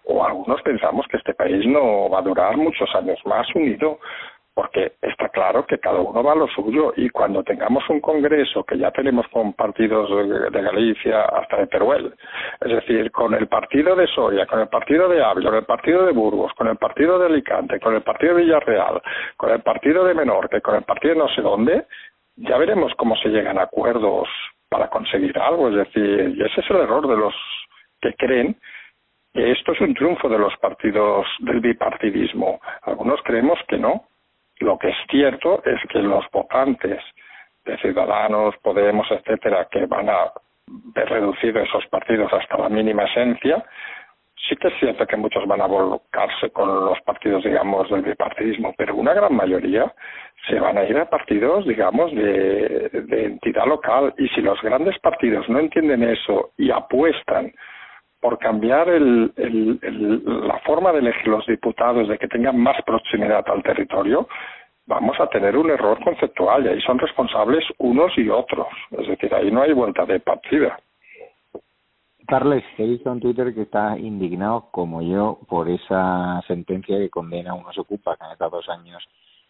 o 0.05 0.23
algunos 0.23 0.61
pensamos 0.61 1.07
que 1.09 1.17
este 1.17 1.33
país 1.33 1.65
no 1.67 2.11
va 2.11 2.19
a 2.19 2.23
durar 2.23 2.59
muchos 2.59 2.95
años 2.95 3.19
más 3.25 3.47
unido 3.55 3.99
porque 4.57 4.93
está 5.03 5.29
claro 5.29 5.67
que 5.67 5.79
cada 5.79 6.01
uno 6.01 6.23
va 6.23 6.33
a 6.33 6.35
lo 6.35 6.49
suyo 6.49 6.95
y 6.97 7.11
cuando 7.11 7.45
tengamos 7.45 7.87
un 7.91 8.01
congreso 8.01 8.65
que 8.65 8.79
ya 8.79 8.91
tenemos 8.91 9.29
con 9.29 9.53
partidos 9.53 10.09
de, 10.51 10.63
Galicia 10.63 11.25
hasta 11.25 11.59
de 11.59 11.67
Teruel, 11.67 12.15
es 12.63 12.73
decir, 12.73 13.11
con 13.11 13.35
el 13.35 13.49
partido 13.49 13.95
de 13.95 14.07
Soria, 14.07 14.47
con 14.47 14.61
el 14.61 14.69
partido 14.69 15.11
de 15.11 15.23
Ávila, 15.23 15.51
con 15.51 15.59
el 15.59 15.67
partido 15.67 16.07
de 16.07 16.13
Burgos, 16.13 16.55
con 16.55 16.69
el 16.69 16.79
partido 16.79 17.19
de 17.19 17.27
Alicante, 17.27 17.79
con 17.79 17.97
el 17.97 18.01
partido 18.01 18.35
de 18.35 18.45
Villarreal, 18.45 19.03
con 19.37 19.51
el 19.51 19.61
partido 19.61 20.05
de 20.05 20.15
Menorca, 20.15 20.59
con 20.63 20.77
el 20.77 20.85
partido 20.85 21.13
de 21.13 21.21
no 21.21 21.29
sé 21.29 21.43
dónde, 21.43 21.85
ya 22.37 22.57
veremos 22.57 22.95
cómo 22.97 23.15
se 23.17 23.29
llegan 23.29 23.59
a 23.59 23.65
acuerdos 23.65 24.27
para 24.71 24.89
conseguir 24.89 25.39
algo, 25.39 25.69
es 25.69 25.75
decir, 25.75 26.35
y 26.35 26.43
ese 26.43 26.63
es 26.63 26.71
el 26.71 26.77
error 26.79 27.07
de 27.07 27.17
los 27.19 27.35
que 28.01 28.15
creen 28.15 28.57
que 29.35 29.53
esto 29.53 29.73
es 29.73 29.81
un 29.83 29.93
triunfo 29.93 30.31
de 30.31 30.39
los 30.39 30.57
partidos 30.57 31.27
del 31.41 31.61
bipartidismo. 31.61 32.59
Algunos 32.85 33.21
creemos 33.23 33.59
que 33.69 33.77
no, 33.77 34.07
lo 34.61 34.79
que 34.79 34.89
es 34.89 34.97
cierto 35.11 35.63
es 35.65 35.81
que 35.91 35.99
los 35.99 36.25
votantes 36.33 37.01
de 37.65 37.77
Ciudadanos, 37.79 38.55
Podemos, 38.63 39.07
etcétera, 39.11 39.69
que 39.71 39.87
van 39.87 40.09
a 40.09 40.33
ver 40.67 41.09
reducidos 41.09 41.69
esos 41.69 41.87
partidos 41.87 42.33
hasta 42.33 42.59
la 42.59 42.69
mínima 42.69 43.05
esencia, 43.05 43.65
sí 44.49 44.57
que 44.57 44.69
es 44.69 44.75
cierto 44.79 45.07
que 45.07 45.17
muchos 45.17 45.47
van 45.47 45.61
a 45.61 45.67
volcarse 45.67 46.51
con 46.51 46.69
los 46.87 47.01
partidos, 47.03 47.45
digamos, 47.45 47.91
del 47.91 48.03
bipartidismo, 48.03 48.75
pero 48.77 48.95
una 48.95 49.15
gran 49.15 49.35
mayoría 49.35 49.93
se 50.49 50.61
van 50.61 50.79
a 50.79 50.85
ir 50.85 50.97
a 50.97 51.11
partidos, 51.11 51.67
digamos, 51.67 52.15
de, 52.15 52.89
de 52.93 53.25
entidad 53.25 53.67
local. 53.67 54.15
Y 54.19 54.29
si 54.29 54.41
los 54.41 54.61
grandes 54.63 54.99
partidos 55.01 55.49
no 55.49 55.59
entienden 55.59 56.03
eso 56.03 56.51
y 56.57 56.71
apuestan 56.71 57.53
por 58.27 58.41
cambiar 58.41 58.89
el, 58.89 59.33
la 60.27 60.59
forma 60.67 60.91
de 60.91 60.99
elegir 60.99 61.29
los 61.29 61.47
diputados, 61.47 62.09
de 62.09 62.19
que 62.19 62.27
tengan 62.27 62.59
más 62.59 62.75
proximidad 62.85 63.45
al 63.49 63.63
territorio, 63.63 64.27
vamos 64.85 65.15
a 65.21 65.29
tener 65.29 65.57
un 65.57 65.71
error 65.71 66.03
conceptual 66.03 66.67
y 66.67 66.71
ahí 66.71 66.81
son 66.81 66.99
responsables 66.99 67.65
unos 67.79 68.11
y 68.19 68.29
otros. 68.29 68.67
Es 68.91 69.07
decir, 69.07 69.33
ahí 69.33 69.53
no 69.53 69.63
hay 69.63 69.73
vuelta 69.73 70.05
de 70.05 70.19
partida. 70.19 70.77
Carles, 72.27 72.65
he 72.79 72.87
visto 72.89 73.13
en 73.13 73.21
Twitter 73.21 73.55
que 73.55 73.63
está 73.63 73.97
indignado, 73.97 74.71
como 74.73 75.03
yo, 75.03 75.39
por 75.49 75.71
esa 75.71 76.43
sentencia 76.49 76.99
que 76.99 77.11
condena 77.11 77.53
a 77.53 77.55
unos 77.55 77.79
ocupas 77.79 78.19
que 78.19 78.25
han 78.25 78.33
estado 78.33 78.57
dos 78.57 78.69
años 78.69 79.07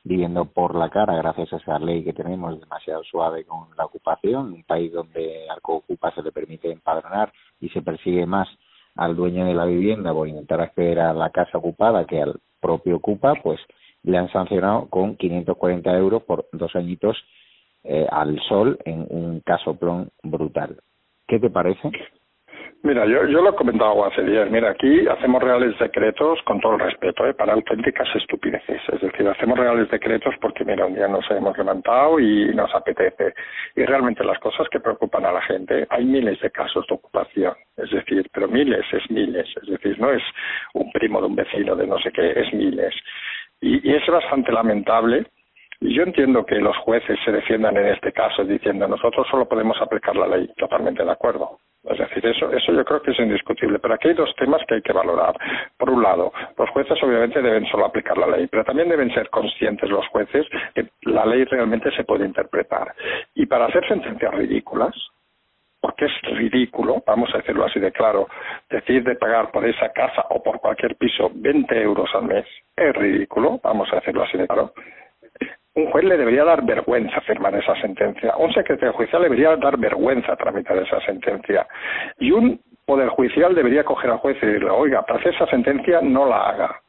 viviendo 0.07 0.45
por 0.45 0.77
la 0.77 0.89
cara 0.89 1.17
gracias 1.17 1.53
a 1.53 1.57
esa 1.57 1.79
ley 1.81 2.05
que 2.05 2.13
tenemos 2.13 2.61
demasiado 2.61 3.03
suave 3.03 3.45
con 3.45 3.69
la 3.77 3.87
ocupación, 3.87 4.53
un 4.53 4.63
país 4.63 4.93
donde 4.93 5.49
al 5.51 5.59
ocupa 5.63 6.13
se 6.13 6.23
le 6.23 6.31
permite 6.31 6.71
empadronar 6.71 7.33
y 7.61 7.69
se 7.71 7.83
persigue 7.83 8.25
más 8.25 8.49
al 8.97 9.17
dueño 9.17 9.45
de 9.45 9.55
la 9.55 9.67
vivienda 9.67 10.13
por 10.13 10.29
intentar 10.29 10.61
acceder 10.61 11.01
a 11.01 11.15
la 11.15 11.31
casa 11.31 11.59
ocupada 11.59 12.07
que 12.07 12.23
al 12.23 12.41
propio 12.61 12.97
ocupa, 12.97 13.35
pues 13.43 13.61
le 14.03 14.19
han 14.19 14.31
sancionado 14.31 14.89
con 14.89 15.17
540 15.17 15.97
euros 15.97 16.23
por 16.23 16.47
dos 16.53 16.75
añitos 16.75 17.17
eh, 17.85 18.07
al 18.11 18.41
sol 18.49 18.79
en 18.85 19.07
un 19.11 19.41
casoplón 19.41 20.11
brutal. 20.23 20.77
¿Qué 21.27 21.39
te 21.39 21.51
parece? 21.51 21.91
Mira, 22.87 23.05
yo, 23.05 23.27
yo 23.27 23.43
lo 23.43 23.51
he 23.51 23.55
comentado 23.57 24.05
hace 24.05 24.23
días. 24.23 24.49
Mira, 24.49 24.71
aquí 24.71 25.09
hacemos 25.09 25.43
reales 25.43 25.77
decretos 25.77 26.39
con 26.45 26.61
todo 26.61 26.75
el 26.75 26.81
respeto, 26.83 27.27
¿eh? 27.27 27.35
para 27.35 27.55
auténticas 27.55 28.07
estupideces. 28.15 28.81
Es 28.93 29.01
decir, 29.01 29.27
hacemos 29.27 29.59
reales 29.59 29.91
decretos 29.91 30.33
porque, 30.41 30.65
mira, 30.65 30.87
un 30.87 30.95
día 30.95 31.09
nos 31.09 31.29
hemos 31.33 31.59
levantado 31.59 32.21
y 32.21 32.55
nos 32.55 32.73
apetece. 32.73 33.35
Y 33.75 33.85
realmente 33.85 34.23
las 34.23 34.39
cosas 34.39 34.69
que 34.69 34.79
preocupan 34.79 35.27
a 35.27 35.33
la 35.33 35.43
gente, 35.43 35.85
hay 35.91 36.05
miles 36.05 36.41
de 36.41 36.49
casos 36.53 36.87
de 36.87 36.95
ocupación. 36.95 37.55
Es 37.77 37.91
decir, 37.91 38.31
pero 38.33 38.47
miles 38.47 38.87
es 38.93 39.11
miles. 39.11 39.49
Es 39.61 39.69
decir, 39.69 39.99
no 39.99 40.13
es 40.13 40.23
un 40.75 40.89
primo 40.93 41.21
de 41.21 41.27
un 41.27 41.35
vecino 41.35 41.75
de 41.75 41.89
no 41.89 41.99
sé 41.99 42.13
qué, 42.13 42.39
es 42.41 42.55
miles. 42.55 42.95
Y, 43.61 43.91
y 43.91 43.97
es 43.97 44.07
bastante 44.07 44.53
lamentable 44.53 45.27
y 45.81 45.93
yo 45.93 46.05
entiendo 46.05 46.47
que 46.47 46.61
los 46.61 46.77
jueces 46.79 47.19
se 47.25 47.33
defiendan 47.33 47.77
en 47.77 47.89
este 47.89 48.13
caso 48.13 48.45
diciendo 48.45 48.87
nosotros 48.87 49.27
solo 49.29 49.49
podemos 49.49 49.77
aplicar 49.83 50.15
la 50.15 50.29
ley, 50.29 50.49
totalmente 50.57 51.05
de 51.05 51.11
acuerdo. 51.11 51.59
Es 51.91 51.99
decir, 51.99 52.27
eso, 52.27 52.51
eso 52.51 52.73
yo 52.73 52.85
creo 52.85 53.03
que 53.03 53.13
es 53.13 53.19
indiscutible. 53.19 53.79
Pero 53.79 53.95
aquí 53.95 54.09
hay 54.09 54.15
dos 54.15 54.35
temas 54.37 54.63
que 54.67 54.77
hay 54.77 54.83
que 54.83 54.93
valorar. 54.93 55.35
Por 55.77 55.91
un 55.91 56.03
lado, 56.03 56.33
los 56.59 56.71
jueces 56.71 57.03
obviamente 57.03 57.43
deben 57.43 57.67
solo 57.67 57.87
aplicar 57.87 58.19
la 58.19 58.27
ley, 58.27 58.47
pero 58.49 58.65
también 58.65 58.89
deben 58.89 59.13
ser 59.13 59.31
conscientes 59.31 59.89
los 59.91 60.07
jueces 60.09 60.47
que 60.75 60.89
la 61.03 61.25
ley 61.27 61.45
realmente 61.45 61.91
se 61.93 62.05
puede 62.05 62.25
interpretar. 62.25 62.95
Y 63.35 63.47
para 63.47 63.67
hacer 63.67 63.87
sentencias 63.87 64.35
ridículas, 64.35 64.95
porque 65.81 66.07
es 66.07 66.23
ridículo, 66.23 67.03
vamos 67.07 67.31
a 67.33 67.39
decirlo 67.39 67.65
así 67.65 67.79
de 67.79 67.93
claro, 67.93 68.29
decir 68.69 69.05
de 69.05 69.15
pagar 69.15 69.53
por 69.53 69.65
esa 69.65 69.93
casa 69.93 70.25
o 70.31 70.43
por 70.43 70.59
cualquier 70.61 70.97
piso 70.97 71.31
20 71.33 71.81
euros 71.81 72.11
al 72.15 72.25
mes 72.25 72.45
es 72.75 72.97
ridículo, 72.97 73.61
vamos 73.63 73.89
a 73.93 73.97
decirlo 73.97 74.25
así 74.25 74.37
de 74.37 74.47
claro. 74.47 74.73
Un 75.77 75.91
juez 75.91 76.05
le 76.05 76.17
debería 76.17 76.45
dar 76.45 76.65
vergüenza 76.65 77.21
firmar 77.21 77.55
esa 77.55 77.75
sentencia, 77.77 78.35
un 78.39 78.53
secretario 78.53 78.95
judicial 78.95 79.23
le 79.23 79.29
debería 79.29 79.57
dar 79.57 79.79
vergüenza 79.79 80.35
tramitar 80.35 80.79
esa 80.79 81.01
sentencia. 81.03 81.67
Y 82.19 82.33
un 82.33 82.59
poder 82.87 83.09
judicial 83.11 83.55
debería 83.55 83.85
coger 83.85 84.11
al 84.11 84.19
juez 84.19 84.39
y 84.43 84.47
decirle, 84.47 84.71
oiga, 84.71 85.03
para 85.03 85.21
hacer 85.21 85.35
esa 85.35 85.47
sentencia 85.47 86.01
no 86.01 86.27
la 86.27 86.49
haga 86.49 86.81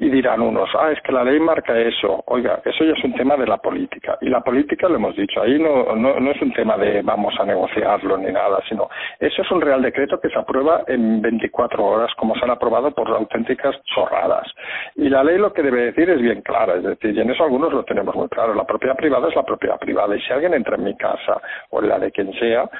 y 0.00 0.08
dirán 0.10 0.40
unos, 0.40 0.70
ah, 0.78 0.92
es 0.92 1.00
que 1.02 1.10
la 1.10 1.24
ley 1.24 1.40
marca 1.40 1.76
eso. 1.76 2.22
Oiga, 2.26 2.60
eso 2.64 2.84
ya 2.84 2.92
es 2.92 3.02
un 3.02 3.14
tema 3.14 3.36
de 3.36 3.46
la 3.46 3.56
política. 3.56 4.16
Y 4.20 4.28
la 4.28 4.40
política, 4.40 4.88
lo 4.88 4.94
hemos 4.94 5.16
dicho, 5.16 5.42
ahí 5.42 5.58
no, 5.58 5.96
no, 5.96 6.20
no 6.20 6.30
es 6.30 6.40
un 6.40 6.52
tema 6.52 6.76
de 6.76 7.02
vamos 7.02 7.34
a 7.40 7.44
negociarlo 7.44 8.16
ni 8.16 8.30
nada, 8.30 8.60
sino 8.68 8.88
eso 9.18 9.42
es 9.42 9.50
un 9.50 9.60
real 9.60 9.82
decreto 9.82 10.20
que 10.20 10.28
se 10.28 10.38
aprueba 10.38 10.84
en 10.86 11.20
24 11.20 11.84
horas, 11.84 12.14
como 12.16 12.36
se 12.36 12.44
han 12.44 12.50
aprobado 12.50 12.92
por 12.92 13.08
auténticas 13.08 13.74
chorradas. 13.86 14.46
Y 14.94 15.08
la 15.08 15.24
ley 15.24 15.36
lo 15.36 15.52
que 15.52 15.62
debe 15.62 15.86
decir 15.86 16.08
es 16.08 16.20
bien 16.20 16.42
clara, 16.42 16.76
es 16.76 16.84
decir, 16.84 17.16
y 17.16 17.20
en 17.20 17.30
eso 17.30 17.42
algunos 17.42 17.72
lo 17.72 17.82
tenemos 17.84 18.14
muy 18.14 18.28
claro. 18.28 18.54
La 18.54 18.64
propiedad 18.64 18.94
privada 18.94 19.28
es 19.28 19.34
la 19.34 19.42
propiedad 19.42 19.80
privada. 19.80 20.14
Y 20.14 20.20
si 20.20 20.32
alguien 20.32 20.54
entra 20.54 20.76
en 20.76 20.84
mi 20.84 20.96
casa 20.96 21.42
o 21.70 21.82
en 21.82 21.88
la 21.88 21.98
de 21.98 22.12
quien 22.12 22.32
sea, 22.34 22.70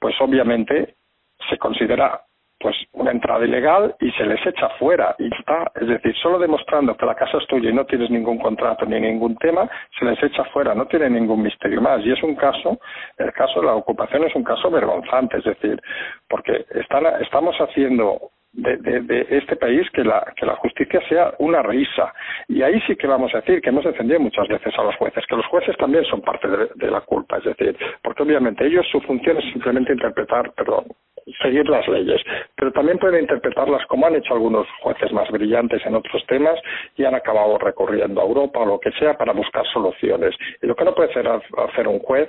pues 0.00 0.16
obviamente 0.20 0.96
se 1.48 1.56
considera 1.56 2.20
pues 2.64 2.76
una 2.94 3.10
entrada 3.10 3.44
ilegal 3.44 3.94
y 4.00 4.10
se 4.12 4.24
les 4.24 4.40
echa 4.46 4.70
fuera 4.78 5.14
y 5.18 5.26
está, 5.26 5.70
es 5.78 5.86
decir, 5.86 6.16
solo 6.16 6.38
demostrando 6.38 6.96
que 6.96 7.04
la 7.04 7.14
casa 7.14 7.36
es 7.36 7.46
tuya 7.46 7.68
y 7.68 7.74
no 7.74 7.84
tienes 7.84 8.08
ningún 8.08 8.38
contrato 8.38 8.86
ni 8.86 8.98
ningún 8.98 9.36
tema, 9.36 9.68
se 9.98 10.06
les 10.06 10.22
echa 10.22 10.44
fuera, 10.44 10.74
no 10.74 10.86
tiene 10.86 11.10
ningún 11.10 11.42
misterio 11.42 11.82
más. 11.82 12.00
Y 12.06 12.12
es 12.12 12.22
un 12.22 12.34
caso, 12.34 12.78
el 13.18 13.34
caso 13.34 13.60
de 13.60 13.66
la 13.66 13.74
ocupación 13.74 14.24
es 14.24 14.34
un 14.34 14.44
caso 14.44 14.70
vergonzante, 14.70 15.36
es 15.36 15.44
decir, 15.44 15.78
porque 16.26 16.64
están, 16.70 17.04
estamos 17.20 17.54
haciendo 17.58 18.30
de, 18.54 18.78
de, 18.78 19.26
este 19.28 19.56
país 19.56 19.86
que 19.90 20.02
la, 20.02 20.24
que 20.34 20.46
la 20.46 20.56
justicia 20.56 21.02
sea 21.06 21.34
una 21.40 21.62
risa. 21.62 22.14
Y 22.48 22.62
ahí 22.62 22.80
sí 22.86 22.96
que 22.96 23.06
vamos 23.06 23.34
a 23.34 23.42
decir 23.42 23.60
que 23.60 23.68
hemos 23.68 23.84
defendido 23.84 24.20
muchas 24.20 24.48
veces 24.48 24.72
a 24.78 24.84
los 24.84 24.96
jueces, 24.96 25.22
que 25.26 25.36
los 25.36 25.46
jueces 25.48 25.76
también 25.76 26.04
son 26.06 26.22
parte 26.22 26.48
de, 26.48 26.70
de 26.76 26.90
la 26.90 27.02
culpa, 27.02 27.36
es 27.36 27.44
decir, 27.44 27.76
porque 28.02 28.22
obviamente 28.22 28.64
ellos 28.64 28.86
su 28.90 29.02
función 29.02 29.36
es 29.36 29.44
simplemente 29.52 29.92
interpretar, 29.92 30.50
perdón, 30.54 30.86
seguir 31.42 31.68
las 31.68 31.86
leyes, 31.88 32.20
pero 32.56 32.72
también 32.72 32.98
pueden 32.98 33.22
interpretarlas 33.22 33.86
como 33.86 34.06
han 34.06 34.16
hecho 34.16 34.34
algunos 34.34 34.66
jueces 34.80 35.12
más 35.12 35.30
brillantes 35.30 35.84
en 35.86 35.94
otros 35.94 36.24
temas 36.26 36.58
y 36.96 37.04
han 37.04 37.14
acabado 37.14 37.58
recurriendo 37.58 38.20
a 38.20 38.24
Europa 38.24 38.60
o 38.60 38.66
lo 38.66 38.80
que 38.80 38.92
sea 38.92 39.16
para 39.16 39.32
buscar 39.32 39.66
soluciones. 39.72 40.34
Y 40.62 40.66
lo 40.66 40.74
que 40.74 40.84
no 40.84 40.94
puede 40.94 41.10
hacer 41.10 41.88
un 41.88 41.98
juez, 42.00 42.28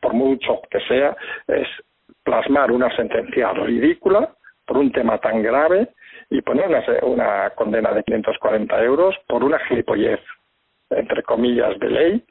por 0.00 0.14
mucho 0.14 0.60
que 0.70 0.80
sea, 0.80 1.16
es 1.46 1.66
plasmar 2.22 2.70
una 2.70 2.94
sentencia 2.94 3.52
ridícula 3.52 4.30
por 4.66 4.76
un 4.78 4.92
tema 4.92 5.18
tan 5.18 5.42
grave 5.42 5.88
y 6.30 6.42
poner 6.42 6.68
una, 6.68 6.84
una 7.02 7.50
condena 7.50 7.92
de 7.92 8.04
540 8.04 8.82
euros 8.82 9.16
por 9.26 9.42
una 9.42 9.58
gilipollez, 9.60 10.20
entre 10.90 11.22
comillas, 11.22 11.78
de 11.78 11.88
ley 11.88 12.24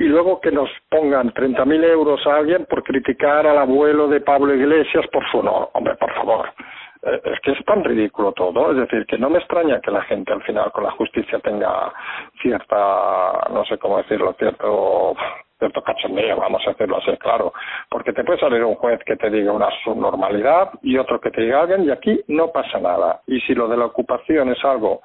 y 0.00 0.04
luego 0.04 0.40
que 0.40 0.50
nos 0.50 0.70
pongan 0.88 1.30
30.000 1.34 1.84
euros 1.84 2.26
a 2.26 2.36
alguien 2.36 2.64
por 2.64 2.82
criticar 2.82 3.46
al 3.46 3.58
abuelo 3.58 4.08
de 4.08 4.22
Pablo 4.22 4.54
Iglesias 4.54 5.06
por 5.12 5.22
su 5.30 5.40
honor. 5.40 5.68
Hombre, 5.74 5.94
por 5.96 6.10
favor. 6.14 6.48
Eh, 7.02 7.20
es 7.22 7.40
que 7.40 7.52
es 7.52 7.62
tan 7.66 7.84
ridículo 7.84 8.32
todo. 8.32 8.70
Es 8.70 8.78
decir, 8.78 9.04
que 9.04 9.18
no 9.18 9.28
me 9.28 9.40
extraña 9.40 9.78
que 9.82 9.90
la 9.90 10.00
gente 10.04 10.32
al 10.32 10.42
final 10.42 10.72
con 10.72 10.84
la 10.84 10.92
justicia 10.92 11.38
tenga 11.40 11.92
cierta, 12.40 13.46
no 13.52 13.62
sé 13.66 13.76
cómo 13.76 13.98
decirlo, 13.98 14.34
cierto 14.38 15.14
cierto 15.58 15.82
cachondeo, 15.82 16.38
vamos 16.38 16.62
a 16.66 16.70
decirlo 16.70 16.96
así, 16.96 17.14
claro, 17.18 17.52
porque 17.90 18.14
te 18.14 18.24
puede 18.24 18.40
salir 18.40 18.64
un 18.64 18.76
juez 18.76 18.98
que 19.04 19.16
te 19.16 19.28
diga 19.28 19.52
una 19.52 19.68
subnormalidad 19.84 20.70
y 20.80 20.96
otro 20.96 21.20
que 21.20 21.30
te 21.30 21.42
diga 21.42 21.60
alguien 21.60 21.84
y 21.84 21.90
aquí 21.90 22.18
no 22.28 22.50
pasa 22.50 22.80
nada. 22.80 23.20
Y 23.26 23.38
si 23.40 23.54
lo 23.54 23.68
de 23.68 23.76
la 23.76 23.84
ocupación 23.84 24.48
es 24.48 24.64
algo 24.64 25.02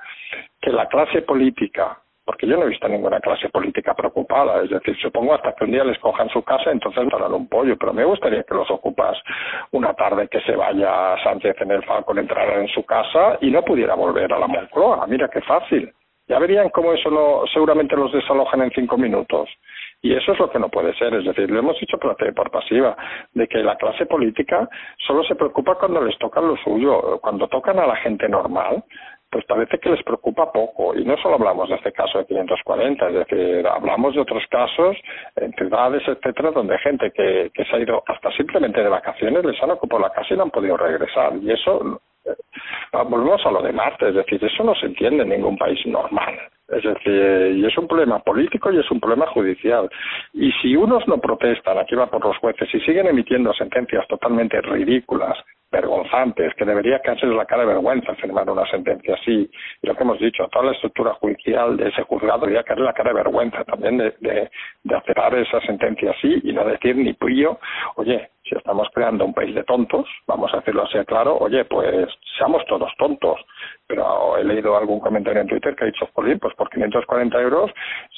que 0.62 0.72
la 0.72 0.88
clase 0.88 1.24
política 1.24 2.00
porque 2.26 2.48
yo 2.48 2.58
no 2.58 2.64
he 2.64 2.70
visto 2.70 2.88
ninguna 2.88 3.20
clase 3.20 3.50
política 3.50 3.94
preocupada. 3.94 4.64
Es 4.64 4.70
decir, 4.72 4.98
supongo 5.00 5.36
hasta 5.36 5.54
que 5.54 5.66
un 5.66 5.72
día 5.72 5.84
les 5.84 6.00
cojan 6.00 6.28
su 6.30 6.42
casa, 6.44 6.72
entonces 6.72 7.08
darán 7.12 7.34
un 7.34 7.48
pollo. 7.48 7.78
Pero 7.78 7.94
me 7.94 8.04
gustaría 8.04 8.44
que 8.44 8.56
los 8.56 8.70
ocupas 8.72 9.16
una 9.72 9.94
tarde 9.94 10.28
que 10.28 10.42
se 10.42 10.56
vaya 10.56 11.16
Sánchez 11.24 11.56
en 11.62 11.72
el 11.72 11.84
Falcon, 11.84 12.18
entrara 12.18 12.60
en 12.60 12.68
su 12.70 12.84
casa 12.84 13.38
y 13.42 13.52
no 13.52 13.64
pudiera 13.64 13.94
volver 13.94 14.34
a 14.34 14.40
la 14.40 14.48
Moncloa. 14.48 15.06
Mira 15.08 15.30
qué 15.32 15.42
fácil. 15.42 15.92
Ya 16.28 16.40
verían 16.40 16.70
cómo 16.70 16.92
eso 16.92 17.12
no, 17.12 17.44
seguramente 17.54 17.96
los 17.96 18.12
desalojan 18.12 18.64
en 18.64 18.72
cinco 18.72 18.98
minutos. 18.98 19.48
Y 20.02 20.14
eso 20.14 20.34
es 20.34 20.40
lo 20.40 20.50
que 20.50 20.60
no 20.60 20.70
puede 20.70 20.94
ser. 20.96 21.14
Es 21.14 21.26
decir, 21.26 21.50
lo 21.50 21.60
hemos 21.60 21.80
dicho 21.80 21.98
por, 22.00 22.16
por 22.34 22.52
pasiva, 22.52 22.98
de 23.34 23.48
que 23.48 23.60
la 23.60 23.76
clase 23.76 24.08
política 24.08 24.68
solo 25.06 25.24
se 25.24 25.36
preocupa 25.36 25.76
cuando 25.76 26.02
les 26.02 26.18
tocan 26.18 26.48
lo 26.48 26.58
suyo. 26.58 27.20
Cuando 27.22 27.48
tocan 27.48 27.78
a 27.80 27.86
la 27.86 27.96
gente 27.98 28.28
normal, 28.28 28.84
pues 29.36 29.44
parece 29.48 29.80
que 29.80 29.90
les 29.90 30.02
preocupa 30.02 30.50
poco. 30.50 30.96
Y 30.96 31.04
no 31.04 31.18
solo 31.18 31.36
hablamos 31.36 31.68
de 31.68 31.76
este 31.76 31.92
caso 31.92 32.20
de 32.20 32.26
540, 32.26 33.08
es 33.10 33.14
decir, 33.16 33.68
hablamos 33.68 34.16
de 34.16 34.22
otros 34.22 34.42
casos 34.50 34.96
en 35.36 35.52
ciudades, 35.56 36.04
etcétera, 36.08 36.52
donde 36.52 36.78
gente 36.78 37.12
que, 37.12 37.52
que 37.54 37.66
se 37.66 37.76
ha 37.76 37.80
ido 37.80 38.02
hasta 38.08 38.32
simplemente 38.32 38.82
de 38.82 38.88
vacaciones 38.88 39.44
les 39.44 39.62
han 39.62 39.72
ocupado 39.72 40.04
la 40.04 40.14
casa 40.14 40.34
y 40.34 40.38
no 40.38 40.44
han 40.44 40.52
podido 40.52 40.78
regresar. 40.78 41.34
Y 41.42 41.52
eso, 41.52 42.00
eh, 42.24 42.32
volvemos 43.10 43.46
a 43.46 43.52
lo 43.52 43.62
de 43.62 43.74
Marte, 43.74 44.08
es 44.08 44.16
decir, 44.16 44.42
eso 44.42 44.64
no 44.64 44.74
se 44.74 44.86
entiende 44.86 45.24
en 45.24 45.30
ningún 45.32 45.58
país 45.58 45.86
normal. 45.86 46.40
Es 46.70 46.84
decir, 46.84 47.58
y 47.58 47.66
es 47.66 47.78
un 47.78 47.90
problema 47.90 48.20
político 48.20 48.72
y 48.72 48.80
es 48.80 48.90
un 48.90 49.02
problema 49.02 49.28
judicial. 49.28 49.90
Y 50.32 50.50
si 50.62 50.78
unos 50.78 51.06
no 51.10 51.18
protestan, 51.18 51.78
aquí 51.78 51.94
va 51.94 52.08
por 52.08 52.24
los 52.24 52.38
jueces, 52.38 52.74
y 52.74 52.80
siguen 52.80 53.08
emitiendo 53.08 53.54
sentencias 53.54 54.08
totalmente 54.08 54.62
ridículas, 54.62 55.38
vergonzantes, 55.72 56.54
que 56.56 56.66
debería 56.66 57.00
caerse 57.00 57.26
la 57.26 57.46
cara 57.46 57.64
de 57.64 57.74
vergüenza 57.74 58.16
firmar 58.16 58.50
una 58.50 58.66
sentencia 58.68 59.16
así. 59.16 59.50
Y 59.82 59.88
lo 59.88 59.96
que 59.96 60.04
hemos 60.04 60.20
dicho, 60.20 60.48
toda 60.52 60.66
la 60.66 60.72
estructura 60.72 61.14
judicial 61.16 61.78
de 61.78 61.90
ese 61.90 62.04
juzgado 62.04 62.42
debería 62.42 62.64
caer 62.64 62.80
la 62.80 62.94
cara 62.94 63.10
de 63.10 63.16
vergüenza 63.16 63.64
también 63.64 63.98
de, 63.98 64.16
de, 64.20 64.50
de 64.84 64.96
aceptar 64.96 65.36
esa 65.36 65.60
sentencia 65.62 66.12
así 66.12 66.42
y 66.44 66.54
no 66.54 66.66
decir 66.66 66.96
ni 66.96 67.14
pío, 67.14 67.60
oye, 67.96 68.30
si 68.48 68.56
estamos 68.56 68.88
creando 68.94 69.26
un 69.26 69.34
país 69.34 69.56
de 69.56 69.64
tontos, 69.64 70.08
vamos 70.28 70.54
a 70.54 70.58
decirlo 70.58 70.84
así 70.84 70.98
claro, 71.06 71.38
oye, 71.38 71.66
pues 71.66 72.08
seamos 72.38 72.64
todos 72.66 72.92
tontos. 72.98 73.40
Pero 73.88 74.38
he 74.38 74.44
leído 74.44 74.78
algún 74.78 75.00
comentario 75.00 75.42
en 75.42 75.48
Twitter 75.48 75.76
que 75.76 75.84
ha 75.84 75.88
dicho, 75.88 76.08
pues 76.14 76.56
por 76.56 76.70
540 76.70 77.42
euros 77.42 77.72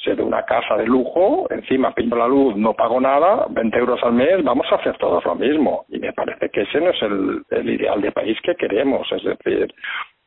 se 0.04 0.14
de 0.14 0.22
una 0.22 0.44
casa 0.44 0.76
de 0.76 0.86
lujo, 0.86 1.46
encima 1.50 1.94
pinto 1.94 2.16
la 2.16 2.28
luz, 2.28 2.56
no 2.56 2.74
pago 2.74 3.00
nada, 3.00 3.46
20 3.50 3.78
euros 3.78 4.00
al 4.02 4.12
mes, 4.12 4.42
vamos 4.44 4.66
a 4.70 4.76
hacer 4.76 4.96
todos 4.98 5.24
lo 5.24 5.34
mismo. 5.34 5.84
Y 5.88 5.98
me 5.98 6.12
parece 6.12 6.50
que 6.50 6.62
ese 6.62 6.80
no 6.80 6.90
es 6.90 7.02
el 7.02 7.68
ideal 7.68 8.00
de 8.00 8.12
país 8.12 8.38
que 8.42 8.54
queremos, 8.54 9.10
es 9.12 9.22
decir, 9.24 9.74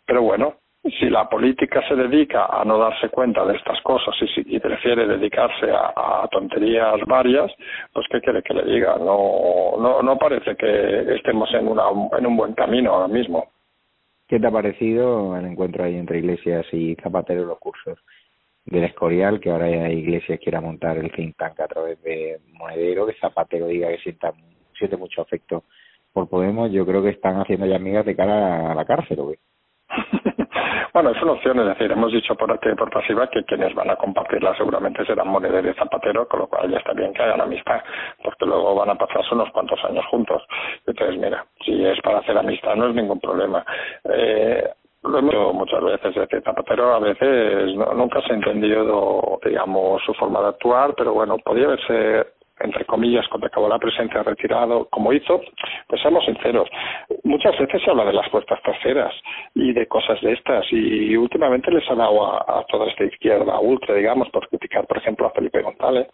pero 0.05 0.21
bueno, 0.21 0.55
si 0.83 1.09
la 1.09 1.29
política 1.29 1.87
se 1.87 1.95
dedica 1.95 2.45
a 2.45 2.65
no 2.65 2.79
darse 2.79 3.09
cuenta 3.09 3.45
de 3.45 3.55
estas 3.55 3.79
cosas 3.81 4.15
y, 4.19 4.55
y 4.55 4.59
prefiere 4.59 5.07
dedicarse 5.07 5.69
a, 5.69 5.93
a, 6.23 6.27
tonterías 6.27 6.99
varias, 7.05 7.51
pues 7.93 8.07
qué 8.09 8.19
quiere 8.19 8.41
que 8.41 8.53
le 8.53 8.63
diga. 8.65 8.97
No, 8.97 9.75
no, 9.79 10.01
no 10.01 10.17
parece 10.17 10.55
que 10.55 11.13
estemos 11.15 11.53
en, 11.53 11.67
una, 11.67 11.83
en 12.17 12.25
un 12.25 12.35
buen 12.35 12.53
camino 12.53 12.93
ahora 12.93 13.07
mismo. 13.07 13.51
¿Qué 14.27 14.39
te 14.39 14.47
ha 14.47 14.51
parecido 14.51 15.37
el 15.37 15.45
encuentro 15.45 15.83
ahí 15.83 15.97
entre 15.97 16.19
Iglesias 16.19 16.65
y 16.71 16.95
Zapatero 16.95 17.45
los 17.45 17.59
cursos 17.59 17.99
del 18.65 18.85
Escorial, 18.85 19.39
que 19.39 19.51
ahora 19.51 19.69
Iglesias 19.89 20.39
quiera 20.41 20.61
montar 20.61 20.97
el 20.97 21.11
think 21.11 21.35
tank 21.35 21.59
a 21.59 21.67
través 21.67 22.01
de 22.01 22.39
Monedero, 22.53 23.05
que 23.05 23.13
Zapatero 23.13 23.67
diga 23.67 23.89
que 23.89 23.97
sienta, 23.99 24.33
siente 24.77 24.97
mucho 24.97 25.21
afecto 25.21 25.63
por 26.13 26.27
Podemos? 26.27 26.71
Yo 26.71 26.85
creo 26.85 27.03
que 27.03 27.09
están 27.09 27.39
haciendo 27.39 27.65
ya 27.65 27.75
amigas 27.75 28.05
de 28.05 28.15
cara 28.15 28.71
a 28.71 28.75
la 28.75 28.85
cárcel, 28.85 29.19
¿o 29.19 29.31
qué? 29.31 29.39
Bueno, 30.93 31.11
es 31.11 31.21
una 31.21 31.33
opción, 31.33 31.59
es 31.59 31.67
decir, 31.67 31.91
hemos 31.91 32.11
dicho 32.11 32.35
por 32.35 32.51
activa 32.51 32.75
por 32.75 32.89
pasiva 32.89 33.27
que 33.27 33.43
quienes 33.43 33.73
van 33.73 33.89
a 33.89 33.95
compartirla 33.95 34.55
seguramente 34.55 35.05
serán 35.05 35.29
Monedero 35.29 35.69
y 35.69 35.73
Zapatero, 35.73 36.27
con 36.27 36.41
lo 36.41 36.47
cual 36.47 36.69
ya 36.69 36.77
está 36.77 36.93
bien 36.93 37.13
que 37.13 37.21
hagan 37.21 37.41
amistad, 37.41 37.81
porque 38.23 38.45
luego 38.45 38.75
van 38.75 38.89
a 38.89 38.95
pasarse 38.95 39.33
unos 39.33 39.49
cuantos 39.51 39.83
años 39.85 40.05
juntos. 40.07 40.43
Entonces, 40.85 41.17
mira, 41.17 41.45
si 41.65 41.85
es 41.85 41.99
para 42.01 42.19
hacer 42.19 42.37
amistad 42.37 42.75
no 42.75 42.87
es 42.87 42.95
ningún 42.95 43.19
problema. 43.19 43.65
Eh, 44.03 44.69
lo 45.03 45.17
hemos 45.17 45.31
dicho 45.31 45.53
muchas 45.53 45.83
veces, 45.83 46.15
es 46.15 46.15
decir, 46.15 46.43
Zapatero 46.43 46.93
a 46.93 46.99
veces 46.99 47.75
no, 47.75 47.93
nunca 47.93 48.21
se 48.21 48.33
ha 48.33 48.35
entendido, 48.35 49.39
digamos, 49.43 50.01
su 50.03 50.13
forma 50.13 50.41
de 50.41 50.47
actuar, 50.49 50.93
pero 50.95 51.13
bueno, 51.13 51.37
podía 51.39 51.65
haberse 51.65 52.40
entre 52.63 52.85
comillas, 52.85 53.27
cuando 53.27 53.47
acabó 53.47 53.67
la 53.67 53.79
presencia 53.79 54.23
retirado, 54.23 54.87
como 54.89 55.13
hizo, 55.13 55.41
pues 55.87 56.01
seamos 56.01 56.25
sinceros, 56.25 56.69
muchas 57.23 57.57
veces 57.57 57.81
se 57.83 57.89
habla 57.89 58.05
de 58.05 58.13
las 58.13 58.29
puertas 58.29 58.61
traseras 58.61 59.13
y 59.55 59.73
de 59.73 59.87
cosas 59.87 60.19
de 60.21 60.33
estas 60.33 60.65
y 60.71 61.15
últimamente 61.15 61.71
les 61.71 61.89
ha 61.89 61.95
dado 61.95 62.25
a, 62.25 62.65
toda 62.69 62.87
esta 62.87 63.03
izquierda 63.05 63.59
ultra, 63.59 63.95
digamos, 63.95 64.29
por 64.29 64.47
criticar, 64.49 64.85
por 64.87 64.97
ejemplo, 64.97 65.27
a 65.27 65.31
Felipe 65.31 65.61
González, 65.61 66.07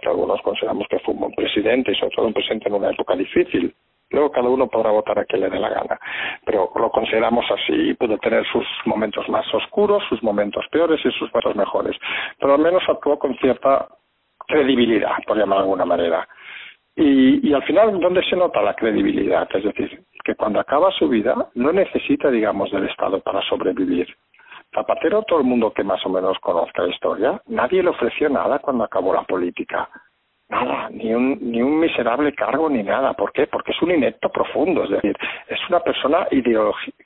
que 0.00 0.08
algunos 0.08 0.40
consideramos 0.42 0.86
que 0.88 0.98
fue 1.00 1.14
un 1.14 1.20
buen 1.20 1.32
presidente 1.32 1.92
y 1.92 1.94
sobre 1.94 2.14
todo 2.14 2.26
un 2.26 2.34
presidente 2.34 2.68
en 2.68 2.74
una 2.74 2.90
época 2.90 3.16
difícil, 3.16 3.74
Luego 4.12 4.30
cada 4.30 4.48
uno 4.48 4.68
podrá 4.68 4.90
votar 4.90 5.18
a 5.18 5.24
quien 5.24 5.40
le 5.40 5.48
dé 5.48 5.58
la 5.58 5.70
gana, 5.70 5.98
pero 6.44 6.70
lo 6.76 6.90
consideramos 6.90 7.46
así. 7.50 7.94
Puede 7.94 8.18
tener 8.18 8.44
sus 8.46 8.66
momentos 8.84 9.26
más 9.28 9.46
oscuros, 9.54 10.02
sus 10.08 10.22
momentos 10.22 10.66
peores 10.70 11.00
y 11.00 11.10
sus 11.12 11.32
momentos 11.32 11.56
mejores, 11.56 11.96
pero 12.38 12.54
al 12.54 12.60
menos 12.60 12.82
actuó 12.86 13.18
con 13.18 13.34
cierta 13.38 13.88
credibilidad, 14.52 15.16
por 15.26 15.36
llamar 15.36 15.58
de 15.58 15.62
alguna 15.64 15.84
manera. 15.84 16.28
Y, 16.94 17.48
y 17.48 17.54
al 17.54 17.62
final, 17.64 17.98
¿dónde 17.98 18.22
se 18.24 18.36
nota 18.36 18.60
la 18.62 18.74
credibilidad? 18.74 19.48
Es 19.54 19.64
decir, 19.64 20.02
que 20.24 20.34
cuando 20.34 20.60
acaba 20.60 20.90
su 20.92 21.08
vida 21.08 21.34
no 21.54 21.72
necesita, 21.72 22.30
digamos, 22.30 22.70
del 22.70 22.88
Estado 22.88 23.20
para 23.20 23.40
sobrevivir. 23.42 24.06
Zapatero, 24.74 25.22
todo 25.22 25.40
el 25.40 25.44
mundo 25.44 25.72
que 25.72 25.84
más 25.84 26.04
o 26.06 26.08
menos 26.08 26.38
conozca 26.40 26.82
la 26.82 26.88
historia, 26.88 27.42
nadie 27.46 27.82
le 27.82 27.90
ofreció 27.90 28.28
nada 28.28 28.58
cuando 28.58 28.84
acabó 28.84 29.14
la 29.14 29.24
política. 29.24 29.88
Nada, 30.52 30.90
ni 30.90 31.14
un, 31.14 31.38
ni 31.40 31.62
un 31.62 31.80
miserable 31.80 32.30
cargo 32.34 32.68
ni 32.68 32.82
nada. 32.82 33.14
¿Por 33.14 33.32
qué? 33.32 33.46
Porque 33.46 33.72
es 33.72 33.80
un 33.80 33.90
inepto 33.90 34.28
profundo, 34.28 34.84
es 34.84 34.90
decir, 34.90 35.16
es 35.48 35.58
una 35.70 35.80
persona 35.80 36.28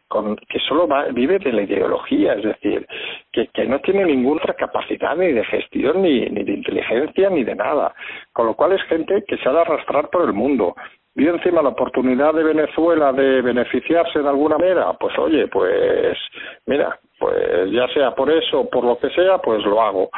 con, 0.08 0.34
que 0.34 0.58
solo 0.58 0.88
va, 0.88 1.04
vive 1.12 1.38
de 1.38 1.52
la 1.52 1.62
ideología, 1.62 2.32
es 2.32 2.42
decir, 2.42 2.84
que, 3.30 3.46
que 3.54 3.64
no 3.66 3.78
tiene 3.78 4.04
ninguna 4.04 4.40
otra 4.42 4.54
capacidad 4.54 5.14
ni 5.14 5.30
de 5.30 5.44
gestión, 5.44 6.02
ni, 6.02 6.26
ni 6.26 6.42
de 6.42 6.54
inteligencia, 6.54 7.30
ni 7.30 7.44
de 7.44 7.54
nada. 7.54 7.94
Con 8.32 8.46
lo 8.46 8.54
cual 8.54 8.72
es 8.72 8.82
gente 8.88 9.22
que 9.28 9.36
se 9.36 9.48
ha 9.48 9.52
de 9.52 9.60
arrastrar 9.60 10.10
por 10.10 10.22
el 10.22 10.32
mundo. 10.32 10.74
Y 11.14 11.28
encima 11.28 11.62
la 11.62 11.68
oportunidad 11.68 12.34
de 12.34 12.42
Venezuela 12.42 13.12
de 13.12 13.42
beneficiarse 13.42 14.22
de 14.22 14.28
alguna 14.28 14.58
manera, 14.58 14.92
pues 14.94 15.16
oye, 15.18 15.46
pues 15.46 16.18
mira, 16.66 16.98
pues 17.18 17.70
ya 17.70 17.88
sea 17.88 18.14
por 18.14 18.30
eso 18.30 18.60
o 18.60 18.70
por 18.70 18.84
lo 18.84 18.98
que 18.98 19.10
sea, 19.10 19.38
pues 19.38 19.64
lo 19.64 19.80
hago. 19.80 20.10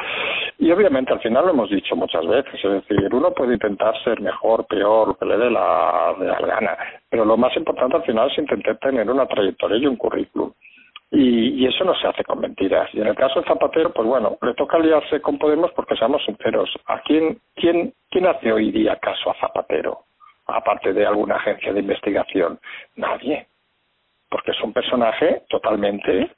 Y 0.57 0.71
obviamente 0.71 1.13
al 1.13 1.21
final 1.21 1.45
lo 1.45 1.51
hemos 1.51 1.69
dicho 1.69 1.95
muchas 1.95 2.27
veces, 2.27 2.53
es 2.53 2.71
decir, 2.87 3.13
uno 3.13 3.31
puede 3.31 3.53
intentar 3.53 3.97
ser 4.03 4.19
mejor, 4.19 4.65
peor, 4.67 5.09
lo 5.09 5.15
que 5.15 5.25
le 5.25 5.37
dé 5.37 5.49
la, 5.49 6.15
gana, 6.19 6.77
pero 7.09 7.23
lo 7.23 7.37
más 7.37 7.55
importante 7.55 7.95
al 7.95 8.03
final 8.03 8.29
es 8.29 8.37
intentar 8.37 8.77
tener 8.79 9.09
una 9.09 9.25
trayectoria 9.25 9.77
y 9.77 9.87
un 9.87 9.95
currículum. 9.95 10.51
Y, 11.11 11.63
y, 11.63 11.65
eso 11.65 11.83
no 11.85 11.95
se 11.95 12.07
hace 12.07 12.23
con 12.23 12.39
mentiras. 12.39 12.87
Y 12.93 13.01
en 13.01 13.07
el 13.07 13.15
caso 13.15 13.41
de 13.41 13.47
Zapatero, 13.47 13.91
pues 13.91 14.07
bueno, 14.07 14.37
le 14.43 14.53
toca 14.53 14.77
aliarse 14.77 15.19
con 15.21 15.39
Podemos 15.39 15.71
porque 15.71 15.95
seamos 15.95 16.23
sinceros. 16.23 16.69
¿A 16.85 16.99
quién, 16.99 17.39
quién, 17.55 17.93
quién 18.11 18.27
hace 18.27 18.51
hoy 18.51 18.69
día 18.71 18.95
caso 18.97 19.31
a 19.31 19.39
Zapatero? 19.39 20.01
Aparte 20.45 20.93
de 20.93 21.07
alguna 21.07 21.37
agencia 21.37 21.73
de 21.73 21.79
investigación. 21.79 22.59
Nadie. 22.95 23.47
Porque 24.29 24.51
es 24.51 24.61
un 24.61 24.71
personaje 24.71 25.41
totalmente 25.49 26.29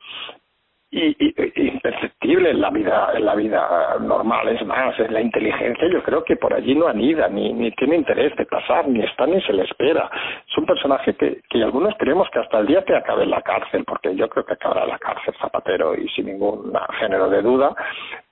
y, 0.92 1.16
imperceptible. 1.56 2.52
En 2.52 2.62
la 2.62 2.70
vida 2.70 3.12
en 3.16 3.26
la 3.26 3.36
vida 3.36 3.98
normal 4.02 4.50
es 4.50 4.66
más 4.66 5.00
en 5.00 5.14
la 5.14 5.22
inteligencia. 5.22 5.88
Yo 5.88 6.04
creo 6.04 6.24
que 6.24 6.36
por 6.36 6.54
allí 6.54 6.76
no 6.76 6.88
anida 6.88 7.28
ni 7.30 7.54
ni 7.54 7.72
tiene 7.72 7.96
interés 7.96 8.36
de 8.36 8.46
pasar 8.46 8.88
ni 8.88 9.02
está 9.04 9.26
ni 9.26 9.42
se 9.42 9.54
le 9.54 9.64
espera. 9.64 10.10
Es 10.48 10.58
un 10.58 10.66
personaje 10.66 11.16
que, 11.16 11.42
que 11.50 11.64
algunos 11.64 11.96
creemos 11.98 12.30
que 12.32 12.40
hasta 12.40 12.60
el 12.60 12.68
día 12.68 12.84
que 12.84 12.96
acabe 12.96 13.24
en 13.24 13.32
la 13.32 13.42
cárcel 13.42 13.84
porque 13.86 14.16
yo 14.16 14.30
creo 14.30 14.46
que 14.46 14.54
acabará 14.54 14.84
en 14.84 14.90
la 14.90 15.00
cárcel 15.00 15.34
Zapatero 15.40 15.96
y 15.96 16.08
sin 16.10 16.26
ningún 16.26 16.74
género 17.00 17.30
de 17.30 17.42
duda 17.42 17.74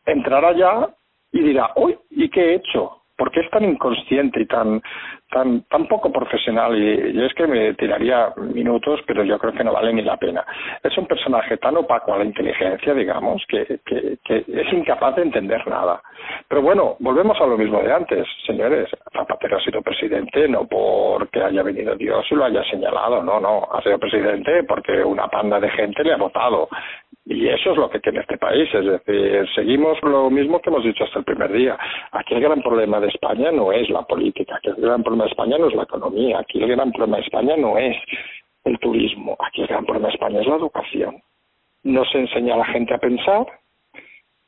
entrará 0.05 0.51
ya 0.53 0.89
y 1.31 1.41
dirá 1.41 1.71
uy 1.75 1.97
y 2.09 2.29
qué 2.29 2.41
he 2.41 2.55
hecho 2.55 2.98
¿Por 3.19 3.31
qué 3.31 3.41
es 3.41 3.49
tan 3.49 3.65
inconsciente 3.65 4.41
y 4.41 4.45
tan 4.45 4.81
tan 5.29 5.63
tan 5.63 5.87
poco 5.87 6.09
profesional? 6.09 6.71
Y, 6.77 7.17
y, 7.19 7.25
es 7.25 7.33
que 7.33 7.45
me 7.45 7.73
tiraría 7.73 8.33
minutos, 8.37 9.01
pero 9.05 9.25
yo 9.25 9.37
creo 9.37 9.51
que 9.51 9.65
no 9.65 9.73
vale 9.73 9.91
ni 9.91 10.03
la 10.03 10.15
pena. 10.15 10.45
Es 10.81 10.97
un 10.97 11.05
personaje 11.05 11.57
tan 11.57 11.75
opaco 11.75 12.13
a 12.13 12.19
la 12.19 12.23
inteligencia, 12.23 12.93
digamos, 12.93 13.43
que, 13.49 13.81
que, 13.85 14.17
que 14.23 14.45
es 14.47 14.73
incapaz 14.73 15.17
de 15.17 15.23
entender 15.23 15.67
nada. 15.67 16.01
Pero 16.47 16.61
bueno, 16.61 16.95
volvemos 16.99 17.39
a 17.41 17.45
lo 17.45 17.57
mismo 17.57 17.81
de 17.81 17.91
antes, 17.91 18.25
señores. 18.47 18.89
Zapatero 19.11 19.57
ha 19.57 19.61
sido 19.61 19.81
presidente 19.81 20.47
no 20.47 20.65
porque 20.65 21.43
haya 21.43 21.61
venido 21.61 21.95
Dios 21.95 22.25
y 22.31 22.35
lo 22.35 22.45
haya 22.45 22.63
señalado, 22.71 23.21
no, 23.21 23.39
no. 23.41 23.67
Ha 23.71 23.81
sido 23.81 23.99
presidente 23.99 24.63
porque 24.63 25.03
una 25.03 25.27
panda 25.27 25.59
de 25.59 25.69
gente 25.71 26.03
le 26.05 26.13
ha 26.13 26.17
votado. 26.17 26.69
Y 27.31 27.47
eso 27.47 27.73
es 27.73 27.77
lo 27.77 27.91
que 27.91 27.99
tiene 27.99 28.21
este 28.21 28.39
país, 28.39 28.67
es 28.73 28.85
decir, 28.85 29.47
seguimos 29.53 30.01
lo 30.01 30.31
mismo 30.31 30.59
que 30.59 30.71
hemos 30.71 30.83
dicho 30.83 31.03
hasta 31.03 31.19
el 31.19 31.25
primer 31.25 31.53
día. 31.53 31.77
Aquí 32.11 32.33
el 32.33 32.41
gran 32.41 32.59
problema 32.63 32.99
de 32.99 33.09
España 33.09 33.51
no 33.51 33.71
es 33.71 33.87
la 33.91 34.01
política, 34.01 34.55
aquí 34.55 34.69
el 34.69 34.77
gran 34.77 35.03
problema 35.03 35.25
de 35.25 35.29
España 35.29 35.59
no 35.59 35.67
es 35.67 35.75
la 35.75 35.83
economía, 35.83 36.39
aquí 36.39 36.59
el 36.59 36.67
gran 36.71 36.91
problema 36.91 37.17
de 37.17 37.23
España 37.23 37.55
no 37.55 37.77
es 37.77 37.95
el 38.63 38.79
turismo, 38.79 39.37
aquí 39.39 39.61
el 39.61 39.67
gran 39.67 39.85
problema 39.85 40.07
de 40.07 40.15
España 40.15 40.41
es 40.41 40.47
la 40.47 40.55
educación. 40.55 41.21
No 41.83 42.03
se 42.05 42.17
enseña 42.17 42.55
a 42.55 42.57
la 42.57 42.65
gente 42.65 42.95
a 42.95 42.97
pensar 42.97 43.45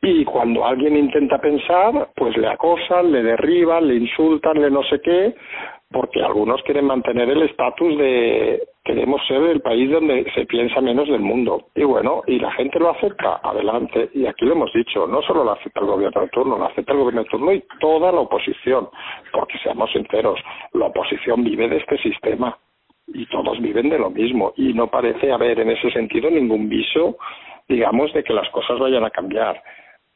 y 0.02 0.26
cuando 0.26 0.66
alguien 0.66 0.98
intenta 0.98 1.38
pensar, 1.38 2.10
pues 2.16 2.36
le 2.36 2.48
acosan, 2.48 3.12
le 3.12 3.22
derriban, 3.22 3.88
le 3.88 3.94
insultan, 3.94 4.60
le 4.60 4.72
no 4.72 4.82
sé 4.86 5.00
qué, 5.02 5.36
porque 5.92 6.24
algunos 6.24 6.64
quieren 6.64 6.86
mantener 6.86 7.30
el 7.30 7.44
estatus 7.44 7.96
de 8.00 8.64
queremos 8.84 9.22
ser 9.28 9.42
el 9.44 9.62
país 9.62 9.92
donde 9.92 10.26
se 10.34 10.46
piensa 10.46 10.82
menos 10.82 11.08
del 11.08 11.22
mundo. 11.22 11.68
Y 11.76 11.84
bueno, 11.84 12.24
y 12.28 12.40
la 12.40 12.52
gente 12.52 12.80
lo 12.80 12.90
acepta, 12.90 13.40
adelante. 13.44 14.10
Y 14.14 14.26
aquí 14.26 14.46
lo 14.46 14.54
hemos 14.54 14.74
dicho, 14.74 15.08
no 15.08 15.22
solo 15.22 15.44
lo 15.44 15.52
acepta 15.52 15.82
el 15.82 15.88
gobierno 15.88 16.22
de 16.22 16.28
turno, 16.30 16.58
lo 16.58 16.66
acepta 16.66 16.94
el 16.94 17.00
gobierno 17.00 17.24
de 17.24 17.30
turno 17.30 17.54
y 17.54 17.64
toda 17.80 18.12
la 18.12 18.22
oposición, 18.22 18.90
porque 19.32 19.58
seamos 19.60 19.92
sinceros, 19.92 20.40
la 20.74 20.88
oposición 20.88 21.44
vive 21.44 21.70
de 21.70 21.78
este 21.78 21.98
sistema 22.00 22.58
y 23.08 23.26
todos 23.28 23.60
viven 23.62 23.90
de 23.90 24.00
lo 24.00 24.10
mismo 24.10 24.54
y 24.56 24.74
no 24.74 24.88
parece 24.88 25.32
haber 25.32 25.60
en 25.60 25.72
ese 25.72 25.92
sentido 25.92 26.30
ningún 26.30 26.70
viso, 26.70 27.18
digamos, 27.68 28.12
de 28.14 28.24
que 28.24 28.34
las 28.34 28.50
cosas 28.50 28.80
vayan 28.80 29.04
a 29.04 29.10
cambiar. 29.10 29.62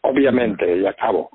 Obviamente, 0.01 0.77
y 0.77 0.85
acabo, 0.85 1.29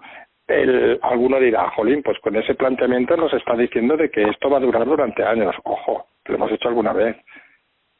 el, 0.51 0.99
alguno 1.03 1.39
dirá, 1.39 1.71
jolín, 1.71 2.03
pues 2.03 2.19
con 2.19 2.35
ese 2.37 2.55
planteamiento 2.55 3.17
nos 3.17 3.33
está 3.33 3.55
diciendo 3.55 3.97
de 3.97 4.11
que 4.11 4.23
esto 4.23 4.51
va 4.51 4.59
a 4.59 4.61
durar 4.61 4.85
durante 4.85 5.25
años. 5.25 5.55
Ojo, 5.65 6.07
lo 6.27 6.35
hemos 6.35 6.53
hecho 6.53 6.69
alguna 6.69 6.93
vez. 6.93 7.17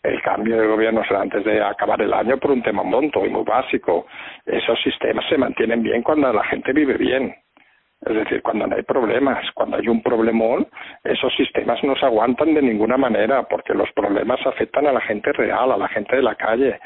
El 0.03 0.21
cambio 0.23 0.59
de 0.59 0.67
gobierno 0.67 1.05
será 1.05 1.21
antes 1.21 1.45
de 1.45 1.63
acabar 1.63 2.01
el 2.01 2.13
año 2.13 2.39
por 2.39 2.51
un 2.51 2.63
tema 2.63 2.83
monto 2.83 3.25
y 3.25 3.29
muy 3.29 3.45
básico. 3.45 4.07
Esos 4.47 4.81
sistemas 4.83 5.25
se 5.29 5.39
mantienen 5.39 5.83
bien 5.83 6.03
cuando 6.03 6.33
la 6.33 6.43
gente 6.45 6.73
vive 6.73 6.95
bien. 6.95 7.35
Es 8.01 8.15
decir, 8.15 8.41
cuando 8.41 8.67
no 8.67 8.77
hay 8.77 8.83
problemas, 8.83 9.45
cuando 9.55 9.77
hay 9.77 9.87
un 9.87 10.03
problemón, 10.03 10.67
esos 11.05 11.35
sistemas 11.37 11.85
no 11.85 11.95
se 11.97 12.07
aguantan 12.07 12.55
de 12.55 12.63
ninguna 12.63 12.97
manera 12.97 13.43
porque 13.43 13.75
los 13.75 13.93
problemas 13.93 14.41
afectan 14.47 14.87
a 14.87 14.93
la 14.93 15.03
gente 15.03 15.33
real, 15.33 15.71
a 15.71 15.77
la 15.77 15.89
gente 15.89 16.17
de 16.17 16.23
la 16.23 16.35
calle. 16.35 16.81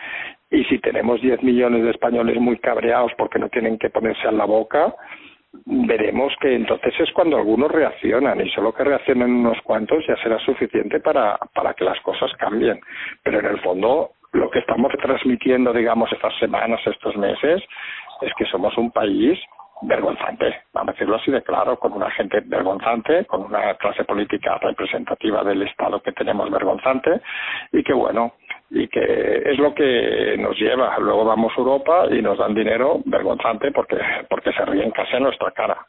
Y 0.50 0.64
si 0.64 0.80
tenemos 0.80 1.20
10 1.20 1.42
millones 1.44 1.84
de 1.84 1.90
españoles 1.90 2.36
muy 2.40 2.58
cabreados 2.58 3.12
porque 3.16 3.38
no 3.38 3.48
tienen 3.48 3.78
que 3.78 3.90
ponerse 3.90 4.26
a 4.26 4.32
la 4.32 4.44
boca, 4.44 4.92
veremos 5.66 6.34
que 6.40 6.54
entonces 6.54 6.94
es 6.98 7.12
cuando 7.12 7.36
algunos 7.36 7.70
reaccionan 7.70 8.40
y 8.40 8.50
solo 8.50 8.72
que 8.72 8.84
reaccionen 8.84 9.30
unos 9.30 9.60
cuantos 9.62 10.04
ya 10.06 10.16
será 10.16 10.38
suficiente 10.38 11.00
para, 11.00 11.38
para 11.54 11.74
que 11.74 11.84
las 11.84 12.00
cosas 12.00 12.32
cambien. 12.38 12.80
Pero 13.22 13.40
en 13.40 13.46
el 13.46 13.60
fondo 13.60 14.10
lo 14.32 14.50
que 14.50 14.58
estamos 14.58 14.92
transmitiendo, 15.00 15.72
digamos, 15.72 16.12
estas 16.12 16.36
semanas, 16.38 16.80
estos 16.86 17.16
meses, 17.16 17.62
es 18.20 18.32
que 18.36 18.44
somos 18.46 18.76
un 18.76 18.90
país 18.90 19.38
vergonzante, 19.82 20.62
vamos 20.72 20.90
a 20.90 20.92
decirlo 20.92 21.16
así 21.16 21.30
de 21.30 21.42
claro, 21.42 21.78
con 21.78 21.92
una 21.92 22.10
gente 22.10 22.40
vergonzante, 22.44 23.26
con 23.26 23.42
una 23.42 23.74
clase 23.74 24.04
política 24.04 24.56
representativa 24.58 25.42
del 25.44 25.62
Estado 25.62 26.00
que 26.00 26.12
tenemos 26.12 26.50
vergonzante 26.50 27.20
y 27.72 27.82
que 27.82 27.92
bueno, 27.92 28.32
y 28.70 28.88
que 28.88 29.42
es 29.44 29.58
lo 29.58 29.74
que 29.74 30.36
nos 30.38 30.58
lleva. 30.58 30.98
Luego 30.98 31.24
vamos 31.24 31.52
a 31.56 31.60
Europa 31.60 32.06
y 32.10 32.22
nos 32.22 32.38
dan 32.38 32.54
dinero 32.54 33.00
vergonzante 33.04 33.70
porque, 33.72 33.98
porque 34.28 34.52
se 34.52 34.64
ríen 34.64 34.90
casi 34.90 35.16
a 35.16 35.20
nuestra 35.20 35.50
cara. 35.52 35.86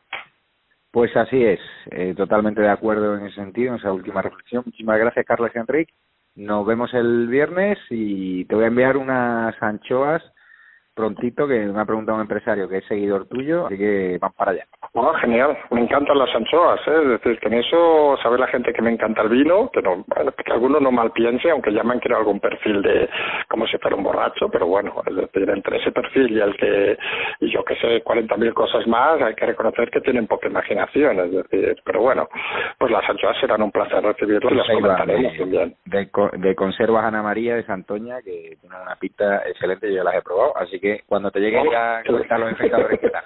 Pues 0.91 1.15
así 1.17 1.43
es, 1.43 1.59
eh, 1.91 2.13
totalmente 2.15 2.61
de 2.61 2.69
acuerdo 2.69 3.17
en 3.17 3.25
ese 3.25 3.35
sentido, 3.35 3.73
en 3.73 3.79
esa 3.79 3.91
última 3.91 4.21
reflexión. 4.21 4.63
Muchísimas 4.65 4.97
gracias, 4.97 5.25
Carlos 5.25 5.51
Enrique. 5.53 5.93
Nos 6.35 6.65
vemos 6.65 6.93
el 6.93 7.27
viernes 7.27 7.77
y 7.89 8.45
te 8.45 8.55
voy 8.55 8.65
a 8.65 8.67
enviar 8.67 8.97
unas 8.97 9.61
anchoas 9.61 10.23
prontito, 10.95 11.47
que 11.47 11.59
me 11.59 11.79
ha 11.79 11.85
preguntado 11.85 12.15
un 12.15 12.21
empresario 12.21 12.67
que 12.67 12.77
es 12.77 12.85
seguidor 12.85 13.27
tuyo, 13.27 13.67
así 13.67 13.77
que 13.77 14.17
van 14.19 14.31
para 14.31 14.51
allá. 14.51 14.65
Oh, 14.93 15.13
genial, 15.15 15.57
me 15.71 15.81
encantan 15.81 16.17
las 16.17 16.33
anchoas, 16.33 16.79
¿eh? 16.87 17.01
es 17.03 17.09
decir, 17.09 17.39
que 17.39 17.47
en 17.47 17.55
eso 17.55 18.17
sabe 18.23 18.37
la 18.37 18.47
gente 18.47 18.71
que 18.71 18.81
me 18.81 18.91
encanta 18.91 19.23
el 19.23 19.29
vino, 19.29 19.69
que 19.71 19.81
no, 19.81 20.05
que 20.05 20.51
alguno 20.51 20.79
no 20.79 20.91
mal 20.91 21.11
piense, 21.11 21.51
aunque 21.51 21.73
ya 21.73 21.83
me 21.83 21.93
han 21.93 21.99
creado 21.99 22.21
algún 22.21 22.39
perfil 22.39 22.81
de 22.81 23.09
como 23.49 23.67
si 23.67 23.77
fuera 23.77 23.97
un 23.97 24.03
borracho, 24.03 24.47
pero 24.49 24.67
bueno, 24.67 24.93
es 25.05 25.15
decir, 25.15 25.49
entre 25.49 25.77
ese 25.77 25.91
perfil 25.91 26.31
y 26.31 26.39
el 26.39 26.55
que, 26.55 26.97
y 27.41 27.51
yo 27.51 27.63
que 27.65 27.75
sé, 27.75 28.03
40.000 28.03 28.53
cosas 28.53 28.87
más, 28.87 29.21
hay 29.21 29.35
que 29.35 29.45
reconocer 29.45 29.89
que 29.91 29.99
tienen 29.99 30.27
poca 30.27 30.47
imaginación, 30.47 31.19
es 31.19 31.31
decir, 31.31 31.75
pero 31.83 32.01
bueno, 32.01 32.29
pues 32.77 32.89
las 32.91 33.07
anchoas 33.09 33.37
serán 33.39 33.61
un 33.63 33.71
placer 33.71 34.01
recibirlas 34.01 34.51
y 34.51 34.55
las 34.55 34.67
comentaremos 34.67 35.33
de, 35.37 35.75
De, 35.85 36.09
de 36.37 36.55
conservas 36.55 37.03
Ana 37.03 37.21
María 37.21 37.55
de 37.55 37.65
Santoña, 37.65 38.21
que 38.21 38.57
tiene 38.61 38.75
una 38.81 38.95
pinta 38.95 39.43
excelente, 39.47 39.93
yo 39.93 40.03
las 40.03 40.15
he 40.15 40.21
probado, 40.21 40.55
así 40.57 40.79
que 40.79 40.84
cuando 41.05 41.31
te 41.31 41.39
lleguen 41.39 41.69
ya 41.71 42.03
comentar 42.07 42.39
los 42.39 42.51
espectadores 42.51 42.99
tal. 43.11 43.25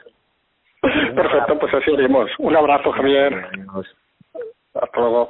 Perfecto, 1.16 1.60
pues 1.60 1.74
así 1.74 1.94
haremos. 1.94 2.30
Un 2.40 2.56
abrazo, 2.56 2.92
Javier. 2.92 3.48
Hasta 4.74 5.00
luego. 5.00 5.30